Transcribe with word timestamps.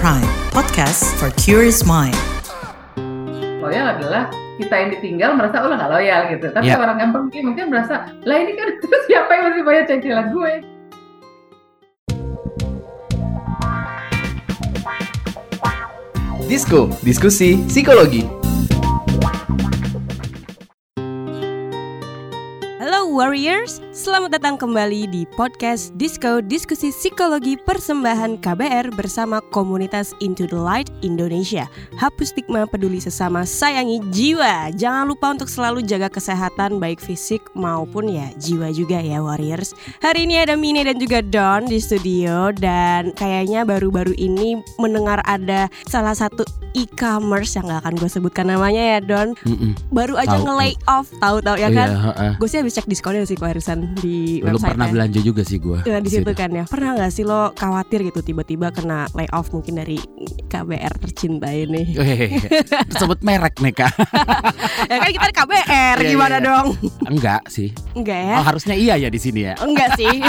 Prime, 0.00 0.24
podcast 0.56 1.04
for 1.20 1.28
curious 1.36 1.84
mind. 1.84 2.16
Loyal 3.60 3.96
adalah 3.96 4.32
kita 4.56 4.72
yang 4.72 4.88
ditinggal 4.96 5.30
merasa 5.36 5.60
oh 5.60 5.68
nggak 5.68 5.90
loyal 5.92 6.20
gitu. 6.32 6.46
Tapi 6.48 6.68
Ya. 6.68 6.80
orang 6.80 6.96
yang 6.96 7.10
pergi 7.12 7.38
mungkin 7.44 7.68
merasa 7.68 8.08
lah 8.24 8.36
ini 8.40 8.56
kan 8.56 8.68
terus 8.80 9.02
siapa 9.04 9.30
yang 9.36 9.44
masih 9.52 9.62
bayar 9.62 9.84
cicilan 9.84 10.26
gue? 10.32 10.52
Disko, 16.48 16.90
diskusi 17.04 17.62
psikologi. 17.68 18.26
Halo 22.80 23.12
Warriors, 23.12 23.78
selamat 24.00 24.40
datang 24.40 24.56
kembali 24.56 25.12
di 25.12 25.28
podcast 25.36 25.92
Disco 25.92 26.40
Diskusi 26.40 26.88
Psikologi 26.88 27.60
Persembahan 27.60 28.40
KBR 28.40 28.96
bersama 28.96 29.44
komunitas 29.52 30.16
Into 30.24 30.48
the 30.48 30.56
Light 30.56 30.88
Indonesia. 31.04 31.68
Hapus 32.00 32.32
stigma, 32.32 32.64
peduli 32.64 32.96
sesama, 32.96 33.44
sayangi 33.44 34.00
jiwa. 34.08 34.72
Jangan 34.72 35.04
lupa 35.04 35.36
untuk 35.36 35.52
selalu 35.52 35.84
jaga 35.84 36.08
kesehatan 36.08 36.80
baik 36.80 36.96
fisik 36.96 37.44
maupun 37.52 38.08
ya 38.08 38.32
jiwa 38.40 38.72
juga 38.72 39.04
ya 39.04 39.20
Warriors. 39.20 39.76
Hari 40.00 40.24
ini 40.24 40.40
ada 40.40 40.56
Mine 40.56 40.80
dan 40.88 40.96
juga 40.96 41.20
Don 41.20 41.68
di 41.68 41.76
studio 41.76 42.56
dan 42.56 43.12
kayaknya 43.12 43.68
baru-baru 43.68 44.16
ini 44.16 44.64
mendengar 44.80 45.20
ada 45.28 45.68
salah 45.92 46.16
satu 46.16 46.48
e-commerce 46.72 47.52
yang 47.58 47.68
gak 47.68 47.84
akan 47.84 47.94
gue 48.00 48.08
sebutkan 48.08 48.48
namanya 48.48 48.96
ya 48.96 48.98
Don. 49.04 49.36
Mm-mm. 49.44 49.76
Baru 49.92 50.16
aja 50.16 50.40
nge-lay 50.40 50.72
off, 50.88 51.12
tahu-tahu 51.20 51.60
ya 51.60 51.68
kan? 51.68 51.88
Iya, 51.92 52.00
heeh. 52.00 52.32
Gue 52.40 52.48
sih 52.48 52.58
habis 52.64 52.80
cek 52.80 52.88
diskonnya 52.88 53.28
sih 53.28 53.36
kewarisan 53.36 53.89
di 53.98 54.38
Belum 54.40 54.56
website 54.58 54.72
pernah 54.76 54.86
belanja 54.88 55.20
juga 55.20 55.42
sih 55.42 55.58
gue. 55.58 55.78
Ya, 55.84 55.98
di 55.98 56.10
situ 56.10 56.30
kan 56.32 56.50
ya. 56.52 56.64
Pernah 56.66 56.90
nggak 56.96 57.12
sih 57.12 57.24
lo 57.26 57.50
khawatir 57.54 58.06
gitu 58.06 58.20
tiba-tiba 58.22 58.70
kena 58.70 59.10
layoff 59.16 59.50
mungkin 59.50 59.80
dari 59.82 59.98
KBR 60.46 60.94
tercinta 61.02 61.50
ini? 61.50 61.94
Hehehe. 61.94 62.38
Sebut 62.94 63.22
merek 63.22 63.58
nih 63.62 63.74
kak 63.74 63.92
ya 64.90 64.96
kan 64.98 65.10
kita 65.10 65.26
di 65.30 65.34
KBR 65.34 65.96
Iya, 66.00 66.08
gimana 66.10 66.36
iya, 66.36 66.40
iya. 66.40 66.48
dong? 66.48 66.66
Enggak 67.06 67.42
sih 67.48 67.68
Enggak 67.94 68.18
ya? 68.18 68.34
Oh 68.40 68.44
harusnya 68.44 68.74
iya 68.74 68.94
ya 68.98 69.08
di 69.08 69.20
sini 69.20 69.40
ya 69.46 69.54
Enggak 69.62 69.94
sih. 69.98 70.10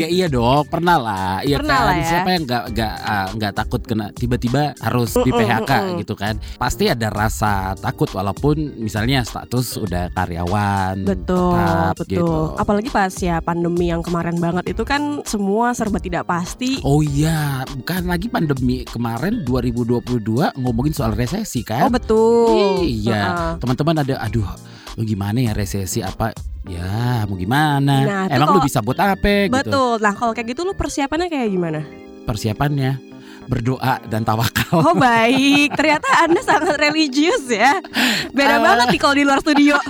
Ya 0.00 0.06
iya 0.06 0.26
dong 0.28 0.64
pernah 0.68 0.96
lah 1.00 1.40
Iya 1.42 1.60
Pernah 1.60 1.78
kan 1.78 1.86
lah 1.88 1.94
ya. 1.96 2.04
Siapa 2.06 2.28
yang 2.32 2.42
enggak, 2.44 2.64
enggak, 2.72 2.94
ah, 3.00 3.26
enggak 3.32 3.52
takut 3.56 3.80
kena 3.84 4.06
Tiba-tiba 4.12 4.62
harus 4.80 5.10
di 5.16 5.30
PHK 5.30 5.72
gitu 6.04 6.14
kan 6.16 6.34
Pasti 6.56 6.84
ada 6.88 7.08
rasa 7.08 7.74
takut 7.78 8.08
Walaupun 8.12 8.76
misalnya 8.80 9.24
status 9.24 9.80
udah 9.80 10.12
karyawan 10.14 11.04
betul, 11.04 11.54
tetap 11.56 11.94
betul. 11.96 12.10
gitu. 12.10 12.36
Apalagi 12.70 12.86
pas 12.86 13.10
ya 13.10 13.42
pandemi 13.42 13.90
yang 13.90 13.98
kemarin 13.98 14.38
banget 14.38 14.70
itu 14.70 14.86
kan 14.86 15.26
semua 15.26 15.74
serba 15.74 15.98
tidak 15.98 16.22
pasti. 16.22 16.78
Oh 16.86 17.02
iya 17.02 17.66
Bukan 17.66 18.06
lagi 18.06 18.30
pandemi 18.30 18.86
kemarin 18.86 19.42
2022 19.42 20.54
Ngomongin 20.54 20.94
soal 20.94 21.10
resesi 21.10 21.66
kan 21.66 21.82
Oh 21.82 21.90
betul. 21.90 22.86
Iya, 22.86 23.58
teman-teman 23.58 24.06
ada, 24.06 24.22
aduh, 24.22 24.46
lu 24.94 25.02
gimana 25.02 25.40
ya 25.40 25.50
resesi 25.50 25.98
apa? 25.98 26.30
Ya, 26.62 27.26
mau 27.26 27.34
gimana? 27.34 28.06
Nah, 28.06 28.24
Emang 28.30 28.48
lu 28.48 28.50
kalau- 28.54 28.62
bisa 28.62 28.78
buat 28.78 28.96
apa 28.96 29.50
gitu? 29.50 29.52
Betul. 29.66 29.98
Nah 29.98 30.14
kalau 30.14 30.30
kayak 30.30 30.48
gitu 30.48 30.62
lo 30.62 30.70
persiapannya 30.70 31.26
kayak 31.26 31.50
gimana? 31.50 31.82
Persiapannya 32.22 33.02
berdoa 33.50 33.98
dan 34.06 34.22
tawakal. 34.22 34.78
Oh 34.78 34.94
baik, 34.94 35.74
ternyata 35.74 36.06
anda 36.22 36.38
sangat 36.38 36.78
religius 36.78 37.50
ya. 37.50 37.82
Beda 38.30 38.56
Ah. 38.56 38.62
banget 38.62 38.86
nih 38.94 39.00
kalau 39.02 39.14
di 39.18 39.24
luar 39.26 39.42
studio. 39.42 39.74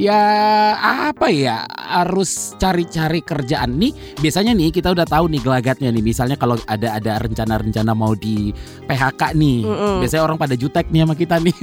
ya 0.00 0.22
apa 1.12 1.28
ya? 1.28 1.68
Harus 1.68 2.56
cari-cari 2.56 3.20
kerjaan 3.20 3.76
nih. 3.76 3.92
Biasanya 4.16 4.56
nih 4.56 4.72
kita 4.72 4.88
udah 4.90 5.04
tahu 5.04 5.28
nih 5.28 5.44
gelagatnya 5.44 5.92
nih. 5.92 6.00
Misalnya 6.00 6.40
kalau 6.40 6.56
ada 6.64 6.96
ada 6.96 7.20
rencana-rencana 7.20 7.92
mau 7.92 8.16
di 8.16 8.56
PHK 8.88 9.36
nih, 9.36 9.58
Mm-mm. 9.62 9.96
biasanya 10.00 10.22
orang 10.24 10.38
pada 10.40 10.56
jutek 10.56 10.88
nih 10.88 11.04
sama 11.04 11.14
kita 11.14 11.36
nih. 11.36 11.54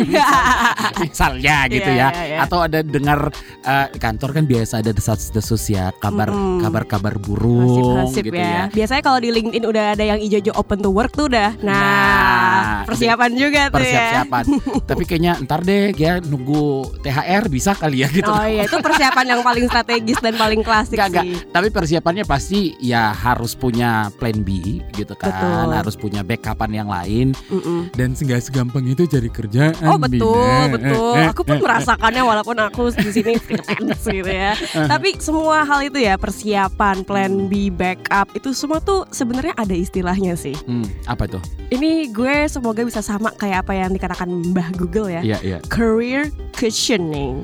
Misalnya 1.03 1.55
gitu 1.67 1.89
Iya, 1.89 1.97
ya. 1.97 2.09
iya, 2.13 2.23
iya. 2.27 2.37
Atau 2.45 2.59
ada 2.61 2.79
dengar 2.81 3.33
eh, 3.63 3.87
kantor 3.97 4.29
kan 4.37 4.43
biasa 4.45 4.73
ada 4.81 4.91
desas-desus 4.91 5.63
ya, 5.67 5.89
kabar 5.97 6.29
Mm-mm. 6.29 6.61
kabar-kabar 6.61 7.17
burung 7.17 7.65
Nasib-nasib 8.05 8.23
gitu 8.29 8.37
ya. 8.37 8.63
Biasanya 8.69 9.01
kalau 9.01 9.19
di 9.19 9.29
LinkedIn 9.31 9.63
udah 9.65 9.85
ada 9.95 10.03
yang 10.03 10.19
ijo-ijo 10.19 10.51
open 10.53 10.79
to 10.79 10.91
work 10.91 11.11
tuh 11.11 11.25
udah. 11.27 11.57
Nah, 11.59 11.85
Nah, 11.87 12.83
persiapan 12.83 13.31
juga 13.33 13.61
tuh 13.71 13.79
ya. 13.79 14.23
persiapan. 14.23 14.43
Tapi 14.89 15.03
kayaknya 15.03 15.33
ntar 15.45 15.61
deh 15.63 15.93
ya 15.93 16.19
nunggu 16.19 16.99
THR 16.99 17.47
bisa 17.47 17.71
kali 17.73 18.03
ya 18.03 18.07
gitu. 18.09 18.26
Oh 18.29 18.45
iya, 18.45 18.63
itu 18.65 18.77
persiapan 18.77 19.25
yang 19.27 19.41
paling 19.41 19.65
strategis 19.67 20.17
dan 20.19 20.33
paling 20.35 20.61
klasik 20.61 20.99
enggak. 20.99 21.23
sih. 21.23 21.35
Tapi 21.49 21.67
persiapannya 21.69 22.23
pasti 22.23 22.75
ya 22.79 23.11
harus 23.11 23.53
punya 23.53 24.11
plan 24.15 24.43
B 24.43 24.81
gitu 24.93 25.13
kan, 25.15 25.31
Betul. 25.31 25.67
harus 25.73 25.95
punya 25.95 26.21
backupan 26.21 26.71
yang 26.71 26.89
lain 26.89 27.31
Mm-mm. 27.47 27.91
dan 27.93 28.13
nggak 28.13 28.41
segampang 28.43 28.85
itu 28.85 29.07
cari 29.07 29.29
kerjaan. 29.29 29.73
Oh 29.85 29.97
betul, 29.97 30.35
Bina. 30.35 30.73
betul. 30.73 31.13
Aku 31.31 31.41
pun 31.43 31.57
merasakannya 31.61 32.23
walaupun 32.23 32.57
aku 32.59 32.91
di 32.93 33.11
sini 33.11 33.33
freelance 33.43 34.03
gitu 34.03 34.27
ya. 34.27 34.53
Tapi 34.73 35.17
semua 35.19 35.63
hal 35.63 35.85
itu 35.85 35.99
ya 35.99 36.15
persiapan, 36.17 37.03
plan 37.03 37.47
B, 37.47 37.69
backup 37.69 38.31
itu 38.33 38.51
semua 38.51 38.79
tuh 38.79 39.05
sebenarnya 39.09 39.53
ada 39.55 39.73
istilahnya 39.73 40.33
sih. 40.35 40.55
Hmm, 40.65 40.85
apa 41.05 41.27
tuh? 41.27 41.41
Ini 41.67 42.09
gue 42.11 42.47
semoga 42.47 42.81
bisa 42.81 42.99
sama 42.99 43.31
kayak 43.35 43.67
apa 43.67 43.73
yang 43.75 43.91
dikatakan 43.91 44.27
Mbah 44.27 44.71
Google 44.75 45.11
ya. 45.11 45.21
Iya, 45.21 45.37
iya. 45.43 45.57
Career 45.67 46.31
cushioning. 46.55 47.43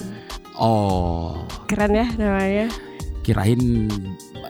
Oh, 0.63 1.43
Keren 1.67 1.91
ya 1.93 2.07
namanya. 2.15 2.67
kirain 3.23 3.87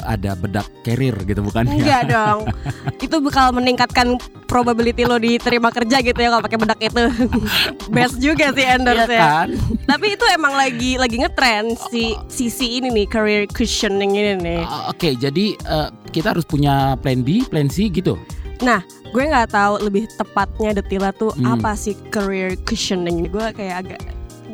ada 0.01 0.33
bedak 0.33 0.65
carrier 0.81 1.13
gitu 1.23 1.41
bukan? 1.41 1.69
Enggak 1.69 2.09
dong. 2.13 2.49
Itu 2.97 3.21
bakal 3.21 3.53
meningkatkan 3.53 4.17
probability 4.43 5.05
lo 5.05 5.17
diterima 5.17 5.69
kerja 5.69 6.01
gitu 6.01 6.17
ya 6.17 6.29
kalau 6.29 6.41
pakai 6.41 6.57
bedak 6.57 6.79
itu. 6.81 7.01
Best 7.93 8.17
juga 8.17 8.49
sih 8.49 8.61
Iya 8.61 8.75
endorse 8.75 9.09
ya. 9.09 9.21
kan? 9.45 9.47
Tapi 9.85 10.17
itu 10.17 10.25
emang 10.27 10.53
lagi 10.53 10.97
lagi 10.97 11.17
ngetren 11.17 11.77
si 11.87 12.17
sisi 12.25 12.77
ini 12.77 12.89
nih 12.91 13.05
career 13.05 13.45
cushioning 13.47 14.13
ini 14.13 14.33
nih. 14.35 14.61
Uh, 14.61 14.89
Oke, 14.89 15.13
jadi 15.13 15.53
uh, 15.65 15.93
kita 16.09 16.33
harus 16.33 16.43
punya 16.43 16.97
plan 16.97 17.21
B, 17.21 17.45
plan 17.45 17.69
C 17.69 17.89
gitu. 17.89 18.17
Nah, 18.59 18.81
gue 19.05 19.23
nggak 19.23 19.53
tahu 19.53 19.85
lebih 19.85 20.09
tepatnya 20.11 20.77
detailnya 20.77 21.13
tuh 21.13 21.29
Hmm. 21.33 21.57
apa 21.57 21.73
sih 21.73 21.93
career 22.09 22.57
cushioning. 22.59 23.29
Gue 23.29 23.53
kayak 23.53 23.75
agak 23.85 24.01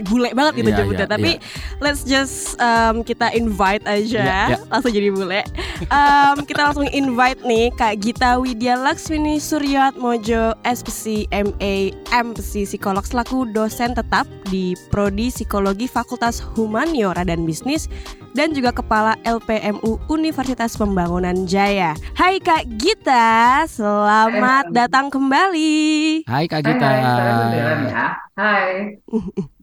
bule 0.01 0.31
banget 0.31 0.53
gitu 0.57 0.69
Iya, 0.69 0.77
nyebutnya. 0.79 1.03
iya, 1.03 1.11
Tapi 1.11 1.31
let's 1.77 2.01
just 2.01 2.55
um, 2.57 3.01
kita 3.01 3.31
invite 3.31 3.83
aja 3.83 4.19
Iya, 4.19 4.41
iya. 4.49 4.57
langsung 4.67 4.91
jadi 4.91 5.09
bule. 5.09 5.41
Um, 5.87 6.37
kita 6.43 6.61
langsung 6.65 6.87
invite 6.87 7.39
nih 7.41 7.71
Kak 7.71 7.97
Gita 7.97 8.35
Widya 8.35 8.75
Laksmini 8.75 9.37
Suryat 9.37 9.95
Mojo 9.95 10.51
SPC 10.61 11.03
MA 11.29 11.73
MPC 12.09 12.65
Psikolog 12.65 13.01
selaku 13.01 13.47
dosen 13.47 13.91
tetap 13.91 14.23
di 14.47 14.71
Prodi 14.87 15.29
Psikologi 15.29 15.85
Fakultas 15.85 16.39
Humaniora 16.53 17.21
dan 17.21 17.43
Bisnis 17.43 17.87
dan 18.31 18.51
juga 18.51 18.69
Kepala 18.69 19.17
LPMU 19.23 19.97
Universitas 20.07 20.73
Pembangunan 20.73 21.43
Jaya. 21.43 21.91
Hai 22.13 22.37
Kak 22.37 22.67
Gita, 22.75 23.65
selamat 23.65 24.69
Hai. 24.69 24.75
datang 24.75 25.09
kembali. 25.09 26.23
Hai 26.23 26.45
Kak 26.45 26.61
Hai, 26.61 26.67
Gita. 26.67 26.87
hai, 26.87 27.01
sekarang 27.01 27.35
beneran 27.41 27.79
ya. 27.85 28.05
Hai. 28.35 28.69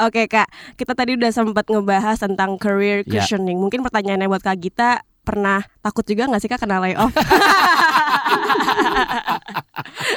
Oke 0.00 0.24
Kak, 0.26 0.48
kita 0.80 0.96
tadi 0.96 1.16
udah 1.20 1.30
sempat 1.32 1.68
ngebahas 1.68 2.16
tentang 2.16 2.56
career 2.56 3.04
Ya. 3.04 3.20
cushioning. 3.20 3.60
Mungkin 3.60 3.84
pertanyaannya 3.84 4.28
buat 4.28 4.40
Kak 4.44 4.56
Gita, 4.56 5.04
pernah 5.20 5.62
takut 5.80 6.04
juga 6.04 6.28
nggak 6.28 6.40
sih 6.40 6.48
Kak 6.48 6.60
kena 6.60 6.78
layoff? 6.78 7.12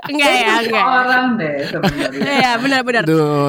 enggak 0.03 0.31
ya, 0.34 0.53
enggak. 0.62 0.85
Orang 0.85 1.25
deh 1.35 1.56
sebenarnya. 1.66 2.19
Iya, 2.19 2.51
benar-benar. 2.59 3.03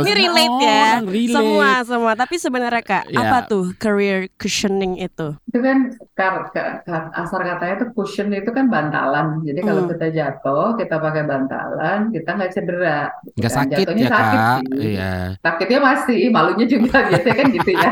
Ini 0.05 0.13
relate 0.15 0.59
ya. 0.61 0.85
relate. 1.03 1.35
Semua 1.35 1.71
semua, 1.85 2.13
tapi 2.15 2.35
sebenarnya 2.37 2.83
Kak, 2.83 3.05
Ya. 3.09 3.19
apa 3.21 3.39
tuh 3.47 3.75
career 3.77 4.31
cushioning 4.37 4.99
itu? 4.99 5.35
Itu 5.45 5.59
kan 5.59 5.79
kar- 6.15 6.51
ka- 6.51 6.83
ka- 6.83 7.11
asal 7.15 7.41
katanya 7.41 7.75
itu 7.77 7.87
cushion 7.93 8.31
itu 8.31 8.51
kan 8.51 8.67
bantalan. 8.69 9.43
Jadi 9.43 9.61
kalau 9.61 9.83
Hmm. 9.85 9.91
kita 9.91 10.07
jatuh, 10.11 10.67
kita 10.77 10.97
pakai 10.97 11.23
bantalan, 11.25 11.99
kita 12.11 12.31
nggak 12.31 12.51
cedera. 12.53 13.01
Nggak 13.35 13.53
kan. 13.53 13.59
sakit 13.61 13.77
Jatuhnya 13.85 14.05
ya 14.05 14.11
sakit 14.11 14.39
Kak. 14.39 14.59
sih. 14.61 14.79
Iya. 14.95 15.13
Sakitnya 15.41 15.81
masih, 15.81 16.21
malunya 16.31 16.67
juga 16.67 16.97
biasanya 17.11 17.37
kan 17.37 17.47
gitu 17.51 17.71
ya. 17.73 17.91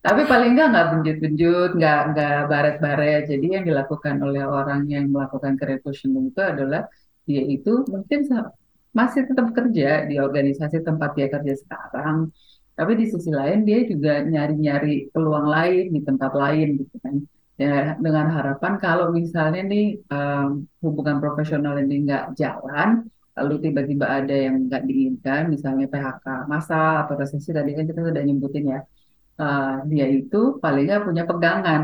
Tapi 0.00 0.22
paling 0.22 0.50
nggak 0.54 0.68
nggak 0.70 0.86
benjut-benjut, 0.92 1.70
nggak 1.74 2.00
nggak 2.14 2.38
baret-baret. 2.46 3.22
Jadi 3.26 3.45
yang 3.54 3.64
dilakukan 3.70 4.16
oleh 4.26 4.42
orang 4.58 4.80
yang 4.94 5.04
melakukan 5.14 5.52
career 5.58 5.80
cushioning 5.84 6.30
itu 6.30 6.40
adalah 6.52 6.80
dia 7.28 7.42
itu 7.54 7.70
mungkin 7.92 8.20
masih 8.98 9.22
tetap 9.28 9.48
kerja 9.56 10.08
di 10.08 10.14
organisasi 10.26 10.76
tempat 10.88 11.10
dia 11.16 11.28
kerja 11.34 11.52
sekarang, 11.62 12.16
tapi 12.78 12.92
di 13.00 13.04
sisi 13.12 13.30
lain 13.40 13.58
dia 13.68 13.78
juga 13.92 14.10
nyari-nyari 14.24 15.12
peluang 15.12 15.46
lain 15.54 15.84
di 15.94 16.00
tempat 16.08 16.32
lain 16.42 16.66
gitu 16.80 16.96
kan. 17.04 17.16
Ya, 17.56 17.96
dengan 18.04 18.26
harapan 18.36 18.72
kalau 18.84 19.06
misalnya 19.18 19.60
nih 19.72 19.84
em, 20.12 20.68
hubungan 20.84 21.16
profesional 21.24 21.74
ini 21.80 22.04
nggak 22.04 22.24
jalan, 22.40 22.88
lalu 23.36 23.54
tiba-tiba 23.64 24.06
ada 24.18 24.34
yang 24.44 24.54
nggak 24.68 24.82
diinginkan, 24.88 25.42
misalnya 25.54 25.84
PHK 25.92 26.26
massal 26.52 26.92
atau 27.04 27.14
resesi 27.20 27.50
tadi 27.56 27.70
kan 27.76 27.84
kita 27.88 28.00
sudah 28.08 28.22
nyebutin 28.28 28.64
ya, 28.74 28.80
Eh, 29.42 29.72
dia 29.90 30.06
itu 30.18 30.36
paling 30.62 30.82
nggak 30.88 31.02
punya 31.08 31.22
pegangan. 31.30 31.82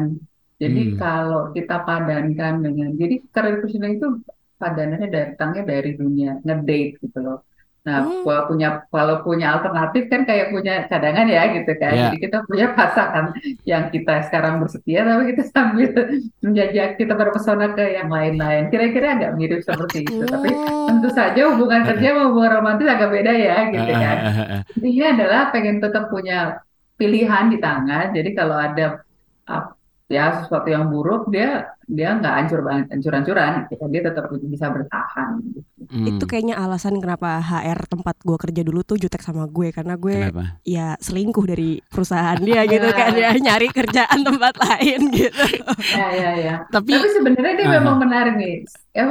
Jadi 0.62 0.80
Hmm. 0.86 0.96
kalau 0.96 1.42
kita 1.50 1.76
padankan 1.82 2.54
dengan, 2.62 2.88
jadi 2.94 3.14
career 3.34 3.58
positioning 3.58 3.98
itu 3.98 4.08
padanannya 4.56 5.08
datangnya 5.10 5.62
dari 5.66 5.90
dunia 5.98 6.38
ngedate 6.46 7.02
gitu 7.02 7.18
loh. 7.18 7.38
Nah, 7.82 8.06
Hmm. 8.06 8.22
kalau 8.22 8.42
punya 8.46 8.68
kalau 8.94 9.16
punya 9.26 9.46
alternatif 9.58 10.06
kan 10.06 10.22
kayak 10.22 10.54
punya 10.54 10.86
cadangan 10.86 11.26
ya 11.26 11.42
gitu 11.50 11.72
kan. 11.82 11.90
Ya. 11.90 12.02
Jadi 12.06 12.16
kita 12.22 12.38
punya 12.46 12.66
pasangan 12.78 13.34
yang 13.66 13.90
kita 13.90 14.14
sekarang 14.30 14.62
bersetia, 14.62 15.02
tapi 15.02 15.34
kita 15.34 15.42
sambil 15.50 15.90
menjajak 16.38 16.94
kita 16.94 17.12
berpesona 17.18 17.74
ke 17.74 17.98
yang 17.98 18.06
lain-lain. 18.06 18.70
Kira-kira 18.70 19.18
agak 19.18 19.30
mirip 19.34 19.66
seperti 19.66 19.98
itu. 20.06 20.22
Tapi 20.22 20.50
tentu 20.86 21.08
saja 21.10 21.40
hubungan 21.50 21.82
kerja 21.90 22.06
sama 22.14 22.22
hubungan 22.30 22.52
romantis 22.62 22.86
agak 22.86 23.10
beda 23.10 23.32
ya 23.34 23.56
gitu 23.74 23.90
Ah, 23.90 23.98
kan. 23.98 24.16
ah, 24.22 24.30
ah, 24.30 24.46
ah. 24.54 24.60
Intinya 24.78 25.06
adalah 25.18 25.40
pengen 25.50 25.76
tetap 25.82 26.04
punya 26.06 26.38
pilihan 26.94 27.50
di 27.50 27.58
tangan. 27.58 28.14
Jadi 28.14 28.30
kalau 28.30 28.62
ada 28.62 29.02
ya 30.12 30.24
sesuatu 30.44 30.68
yang 30.68 30.84
buruk, 30.92 31.32
dia 31.34 31.72
dia 31.88 32.08
nggak 32.16 32.34
hancur 32.38 32.60
banget, 32.66 32.86
hancur-hancuran. 32.92 33.50
gitu. 33.72 33.84
Dia 33.92 34.02
tetap 34.08 34.24
bisa 34.54 34.66
bertahan. 34.68 35.30
gitu. 35.56 35.60
Hmm. 35.92 36.06
Itu 36.08 36.24
kayaknya 36.30 36.54
alasan 36.62 37.00
kenapa 37.02 37.40
HR 37.42 37.80
tempat 37.90 38.16
gue 38.22 38.36
kerja 38.38 38.62
dulu 38.64 38.80
tuh 38.86 38.96
jutek 39.02 39.20
sama 39.24 39.44
gue 39.50 39.68
karena 39.76 39.94
gue 39.98 40.16
Kenapa? 40.30 40.44
ya 40.64 40.94
selingkuh 41.00 41.44
dari 41.48 41.82
perusahaan 41.90 42.38
dia 42.40 42.62
gitu 42.72 42.88
kan 42.94 43.12
ya 43.16 43.34
nyari 43.36 43.68
kerjaan 43.72 44.20
tempat 44.28 44.54
lain 44.62 45.00
gitu. 45.10 45.44
Ya 45.92 46.06
ya 46.14 46.30
ya. 46.38 46.54
Tapi 46.70 46.92
Tapi 46.92 47.08
sebenarnya 47.16 47.54
dia 47.58 47.68
Aha. 47.68 47.76
memang 47.80 47.96
menarik 48.00 48.34
nih. 48.38 48.54
Ya, 48.92 49.04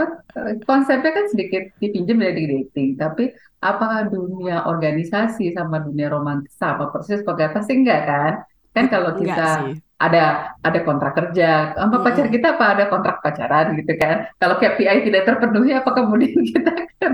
konsepnya 0.69 1.12
kan 1.13 1.25
sedikit 1.33 1.63
dipinjam 1.81 2.18
dari 2.21 2.44
dating, 2.50 2.97
tapi 2.97 3.33
apakah 3.62 4.09
dunia 4.09 4.65
organisasi 4.69 5.54
sama 5.57 5.81
dunia 5.86 6.07
romantis 6.09 6.54
sama 6.57 6.89
persis? 6.94 7.21
Pokoknya 7.25 7.51
pasti 7.54 7.71
enggak 7.77 8.01
kan? 8.09 8.33
Kan 8.71 8.86
kalau 8.88 9.12
Enggak 9.18 9.38
kita 9.38 9.47
sih. 9.47 9.71
Ada 10.01 10.24
ada 10.59 10.80
kontrak 10.81 11.13
kerja 11.13 11.71
sama 11.71 11.94
Mm-mm. 11.94 12.03
pacar 12.03 12.27
kita 12.27 12.48
apa 12.56 12.65
ada 12.74 12.83
kontrak 12.88 13.18
pacaran 13.19 13.74
gitu 13.75 13.94
kan 13.95 14.30
kalau 14.36 14.56
KPI 14.56 15.06
tidak 15.06 15.24
terpenuhi 15.24 15.71
apa 15.71 15.89
kemudian 15.92 16.42
kita 16.50 16.71
kan 16.98 17.12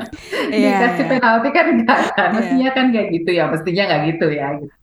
Iya, 0.48 0.72
dikasih 0.74 1.04
iya. 1.04 1.12
penalti 1.13 1.50
kan 1.51 1.66
enggak 1.69 2.00
kan 2.12 2.28
Iya. 2.28 2.34
mestinya 2.34 2.69
kan 2.72 2.86
kayak 2.89 3.07
gitu 3.12 3.30
ya 3.31 3.45
mestinya 3.45 3.84
nggak 3.86 4.01
gitu 4.07 4.28
ya 4.30 4.48
gitu. 4.56 4.74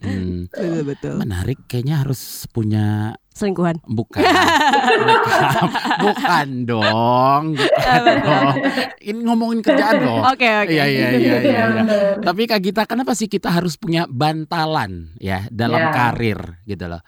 hmm, 0.00 0.38
Betul 0.48 0.78
betul. 0.84 1.14
menarik 1.18 1.58
kayaknya 1.66 1.96
harus 1.98 2.20
punya 2.48 2.86
Selingkuhan. 3.30 3.78
bukan 3.84 4.20
bukan, 4.20 5.64
bukan 5.98 6.48
dong 6.66 7.42
bukan 7.54 7.78
Apa 7.80 8.10
tuh? 8.10 8.16
dong 8.20 8.54
ini 9.00 9.18
ngomongin 9.22 9.60
kerjaan 9.60 9.96
loh 9.98 10.20
Oke 10.30 10.44
oke. 10.46 10.68
Iya 10.68 10.84
iya 10.84 11.08
iya 11.10 11.16
iya. 11.16 11.38
iya. 11.40 11.62
bener. 11.68 12.12
Tapi 12.20 12.42
Kak 12.44 12.60
Gita, 12.60 12.82
kenapa 12.84 13.12
sih 13.12 13.26
kita 13.26 13.48
harus 13.50 13.74
punya 13.74 14.04
bantalan 14.06 15.14
ya 15.16 15.48
dalam 15.48 15.80
Ya. 15.80 15.88
karir 15.90 16.40
gitu 16.64 16.84
loh? 16.86 17.00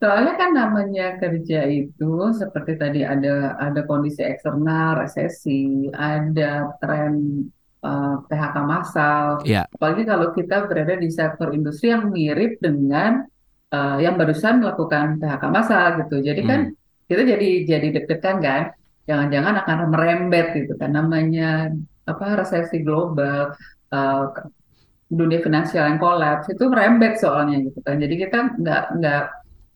Soalnya 0.00 0.32
kan 0.40 0.50
namanya 0.60 1.02
kerja 1.20 1.58
itu 1.68 2.04
seperti 2.40 2.72
tadi 2.80 2.98
ada 3.04 3.28
ada 3.60 3.80
kondisi 3.90 4.20
eksternal 4.24 4.88
resesi 5.04 5.88
ada 5.92 6.72
tren 6.80 7.12
eh, 7.84 8.14
PHK 8.28 8.56
massal 8.72 9.26
Iya. 9.44 9.64
apalagi 9.74 10.02
kalau 10.10 10.26
kita 10.36 10.54
berada 10.68 10.94
di 11.04 11.08
sektor 11.12 11.48
industri 11.56 11.92
yang 11.94 12.04
mirip 12.16 12.52
dengan 12.66 13.10
eh, 13.74 13.96
yang 14.04 14.14
barusan 14.20 14.54
melakukan 14.64 15.06
PHK 15.20 15.44
massal 15.56 15.86
gitu. 16.04 16.16
Jadi 16.28 16.42
kan 16.50 16.60
kita 17.10 17.22
jadi 17.32 17.48
jadi 17.70 17.86
deg-degan 17.96 18.36
kan, 18.46 18.62
jangan-jangan 19.08 19.54
akan 19.66 19.78
merembet 19.92 20.46
gitu 20.58 20.72
kan 20.80 20.90
namanya 20.98 21.74
apa 22.10 22.24
resesi 22.40 22.76
global, 22.86 23.52
eh, 23.94 24.24
dunia 25.10 25.40
finansial 25.46 25.84
yang 25.90 25.98
kolaps 25.98 26.46
itu 26.54 26.64
merembet 26.72 27.18
soalnya 27.22 27.56
gitu 27.66 27.78
kan. 27.86 27.96
Jadi 28.02 28.14
kita 28.22 28.38
nggak 28.62 28.82
nggak 28.98 29.22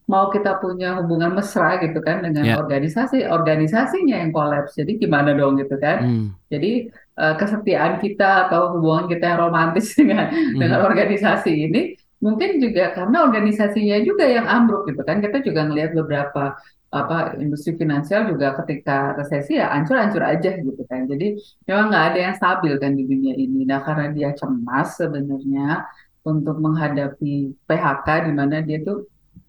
mau 0.05 0.29
kita 0.29 0.61
punya 0.61 1.01
hubungan 1.01 1.33
mesra 1.33 1.81
gitu 1.81 1.99
kan 2.05 2.21
dengan 2.21 2.45
Ya. 2.45 2.61
organisasi, 2.61 3.25
organisasinya 3.25 4.21
yang 4.21 4.31
kolaps. 4.37 4.77
Jadi 4.77 5.01
gimana 5.01 5.33
dong 5.33 5.57
gitu 5.61 5.77
kan? 5.81 5.99
Hmm, 6.05 6.27
Jadi 6.53 6.93
eh, 6.93 7.35
kesetiaan 7.41 8.03
kita 8.05 8.49
atau 8.49 8.77
hubungan 8.77 9.09
kita 9.09 9.25
yang 9.33 9.41
romantis 9.49 9.95
dengan 9.99 10.29
hmm. 10.29 10.59
dengan 10.61 10.81
organisasi 10.85 11.53
ini 11.71 11.81
mungkin 12.25 12.57
juga 12.57 12.97
karena 12.97 13.29
organisasinya 13.29 14.01
juga 14.01 14.25
yang 14.25 14.49
ambruk 14.49 14.89
gitu 14.89 15.05
kan 15.05 15.21
kita 15.21 15.45
juga 15.45 15.69
ngelihat 15.69 15.93
beberapa 15.93 16.57
apa 16.95 17.35
industri 17.43 17.75
finansial 17.75 18.31
juga 18.31 18.55
ketika 18.63 19.19
resesi 19.19 19.59
ya 19.59 19.67
ancur-ancur 19.75 20.23
aja 20.23 20.57
gitu 20.57 20.83
kan 20.87 21.05
jadi 21.11 21.35
memang 21.67 21.87
nggak 21.91 22.05
ada 22.15 22.19
yang 22.31 22.35
stabil 22.39 22.73
kan 22.79 22.95
di 22.95 23.03
dunia 23.05 23.35
ini 23.35 23.67
nah 23.67 23.83
karena 23.83 24.15
dia 24.15 24.31
cemas 24.33 24.95
sebenarnya 24.97 25.85
untuk 26.25 26.57
menghadapi 26.63 27.53
PHK 27.69 28.09
di 28.31 28.33
mana 28.33 28.63
dia 28.65 28.79
tuh 28.87 29.05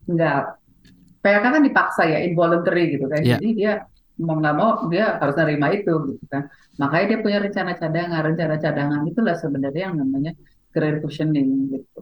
nggak 0.05 0.37
PHK 1.21 1.45
kan 1.55 1.63
dipaksa 1.63 2.01
ya 2.05 2.19
involuntary 2.21 2.93
gitu 2.97 3.05
kan 3.09 3.21
Iya. 3.21 3.37
jadi 3.37 3.47
dia 3.57 3.73
mau 4.17 4.37
nggak 4.39 4.55
mau 4.55 4.69
dia 4.87 5.17
harus 5.19 5.35
nerima 5.35 5.67
itu 5.73 5.91
gitu 6.11 6.25
kan 6.31 6.47
makanya 6.77 7.05
dia 7.11 7.19
punya 7.19 7.37
rencana 7.43 7.71
cadangan 7.75 8.21
rencana 8.23 8.55
cadangan 8.55 9.01
itulah 9.09 9.35
sebenarnya 9.35 9.81
yang 9.91 9.95
namanya 9.99 10.31
career 10.71 10.97
cushioning 11.03 11.49
gitu 11.73 12.01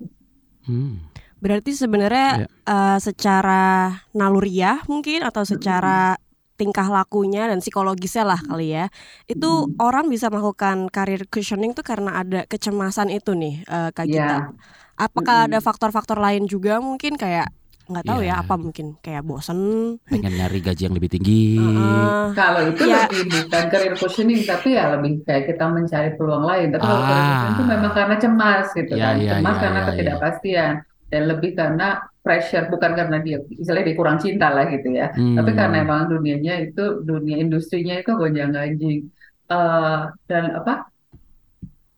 Hmm. 0.63 1.11
Berarti 1.43 1.75
sebenarnya 1.75 2.47
Iya. 2.47 2.47
eh, 2.47 2.97
secara 3.03 3.91
naluriah 4.15 4.79
mungkin 4.87 5.27
atau 5.27 5.43
secara 5.43 6.15
tingkah 6.55 6.87
lakunya 6.87 7.51
dan 7.51 7.59
psikologisnya 7.59 8.23
lah 8.23 8.39
kali 8.39 8.71
ya. 8.71 8.87
Itu 9.27 9.67
Mm. 9.67 9.75
orang 9.81 10.05
bisa 10.07 10.31
melakukan 10.31 10.87
career 10.87 11.27
cushioning 11.27 11.75
tuh 11.75 11.83
karena 11.83 12.23
ada 12.23 12.47
kecemasan 12.47 13.11
itu 13.11 13.35
nih 13.35 13.59
eh, 13.67 13.89
Kak 13.91 14.07
Gita. 14.07 14.37
ya 14.39 14.55
Apakah 14.95 15.51
ada 15.51 15.59
Mm-mm. 15.59 15.65
faktor-faktor 15.65 16.15
lain 16.15 16.47
juga 16.47 16.79
mungkin 16.79 17.19
kayak 17.19 17.51
nggak 17.83 18.05
tahu 18.05 18.21
ya 18.21 18.27
Iya. 18.29 18.35
apa 18.41 18.53
mungkin 18.55 18.85
kayak 18.99 19.23
bosen. 19.23 19.59
Pengen 20.07 20.33
nyari 20.33 20.59
gaji 20.59 20.81
yang 20.87 20.95
lebih 20.95 21.09
tinggi. 21.11 21.59
Heeh. 21.59 22.25
Kalau 22.31 22.61
itu 22.65 22.83
Ya. 22.85 23.03
lebih 23.05 23.21
bukan 23.27 23.63
career 23.67 23.93
cushioning, 23.93 24.41
tapi 24.43 24.69
ya 24.73 24.95
lebih 24.95 25.21
kayak 25.23 25.43
kita 25.51 25.65
mencari 25.67 26.09
peluang 26.15 26.43
lain. 26.43 26.67
Tapi 26.71 26.79
kalau 26.81 27.01
career 27.01 27.19
Ah. 27.19 27.27
cushioning 27.27 27.53
itu 27.53 27.63
memang 27.67 27.91
karena 27.91 28.15
cemas 28.17 28.67
gitu 28.71 28.91
Ya, 28.93 29.03
kan, 29.03 29.15
ya, 29.19 29.31
cemas 29.35 29.55
ya, 29.55 29.61
karena 29.61 29.75
ya, 29.75 29.83
ya. 29.83 29.87
ketidakpastian 29.91 30.73
dan 31.11 31.21
lebih 31.27 31.51
karena 31.53 31.87
pressure, 32.23 32.65
bukan 32.71 32.91
karena 32.95 33.17
dia, 33.19 33.37
istilahnya 33.51 33.85
dia 33.91 33.97
kurang 33.99 34.17
cinta 34.17 34.47
lah 34.47 34.63
gitu 34.65 34.87
ya. 34.89 35.11
Hmm. 35.11 35.35
Tapi 35.35 35.51
karena 35.51 35.75
emang 35.83 36.07
dunianya 36.07 36.53
itu, 36.63 37.03
dunia 37.03 37.35
industrinya 37.37 37.99
itu 37.99 38.11
gonjang 38.13 38.51
ganjing 38.51 39.11
Eh, 39.43 40.01
dan 40.25 40.55
apa? 40.55 40.87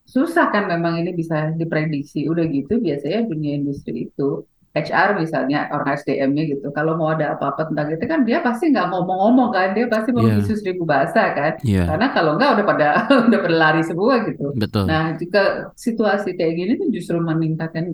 Susah 0.04 0.50
kan 0.50 0.66
memang 0.66 0.98
ini 0.98 1.10
bisa 1.12 1.50
diprediksi. 1.52 2.26
Udah 2.26 2.42
gitu 2.46 2.78
biasanya 2.78 3.26
dunia 3.26 3.54
industri 3.54 4.10
itu 4.10 4.44
HR 4.76 5.08
misalnya 5.22 5.58
orang 5.74 5.88
SDM-nya 5.96 6.42
gitu. 6.52 6.66
Kalau 6.76 6.92
mau 7.00 7.08
ada 7.14 7.26
apa-apa 7.34 7.62
tentang 7.72 7.86
itu 7.96 8.04
kan 8.12 8.20
dia 8.28 8.38
pasti 8.46 8.64
nggak 8.72 8.86
ngomong-ngomong 8.92 9.48
kan, 9.56 9.68
dia 9.76 9.84
pasti 9.94 10.10
mau 10.16 10.28
bisu 10.36 10.52
seribu 10.60 10.82
bahasa 10.92 11.20
kan. 11.36 11.52
Iya, 11.64 11.80
Karena 11.88 12.06
kalau 12.14 12.30
nggak 12.36 12.50
udah 12.60 12.66
pada 12.70 12.86
udah 13.28 13.38
pada 13.44 13.56
lari 13.64 13.80
semua 13.88 14.14
gitu. 14.28 14.44
betul. 14.60 14.86
Nah, 14.88 15.02
jika 15.20 15.40
situasi 15.74 16.28
kayak 16.38 16.54
gini 16.58 16.72
tuh 16.80 16.88
justru 16.94 17.16
meningkatkan 17.18 17.84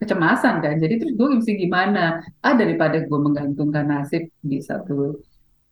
kecemasan 0.00 0.54
kan. 0.64 0.74
Jadi 0.82 0.94
terus 1.00 1.14
gue 1.18 1.28
mesti 1.38 1.52
gimana? 1.54 2.00
Ah 2.44 2.54
daripada 2.60 2.96
gue 3.08 3.18
menggantungkan 3.26 3.84
nasib 3.86 4.22
di 4.42 4.58
satu 4.58 5.22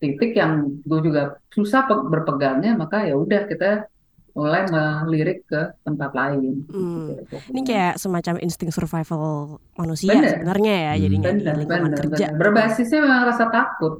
titik 0.02 0.34
yang 0.34 0.52
gue 0.82 1.00
juga 1.06 1.22
susah 1.54 1.80
pe- 1.88 2.06
berpegangnya, 2.12 2.74
maka 2.82 3.06
ya 3.08 3.14
udah 3.14 3.40
kita 3.50 3.86
mulai 4.32 4.64
melirik 5.04 5.44
ke 5.44 5.76
tempat 5.84 6.10
lain. 6.12 6.64
Hmm. 6.66 7.12
Gitu. 7.20 7.36
Ini 7.52 7.60
kayak 7.62 7.94
semacam 8.00 8.34
insting 8.40 8.72
survival 8.72 9.56
manusia 9.76 10.12
Bener. 10.12 10.40
sebenarnya 10.40 10.74
ya 10.74 10.92
Hmm. 10.92 11.02
jadinya 11.04 11.28
di 11.28 11.36
benar, 11.44 11.54
lingkungan 11.60 11.82
benar, 11.84 11.98
kerja. 12.00 12.26
benar. 12.32 12.38
Berbasisnya 12.40 12.98
memang 13.04 13.22
rasa 13.28 13.44
takut. 13.52 13.94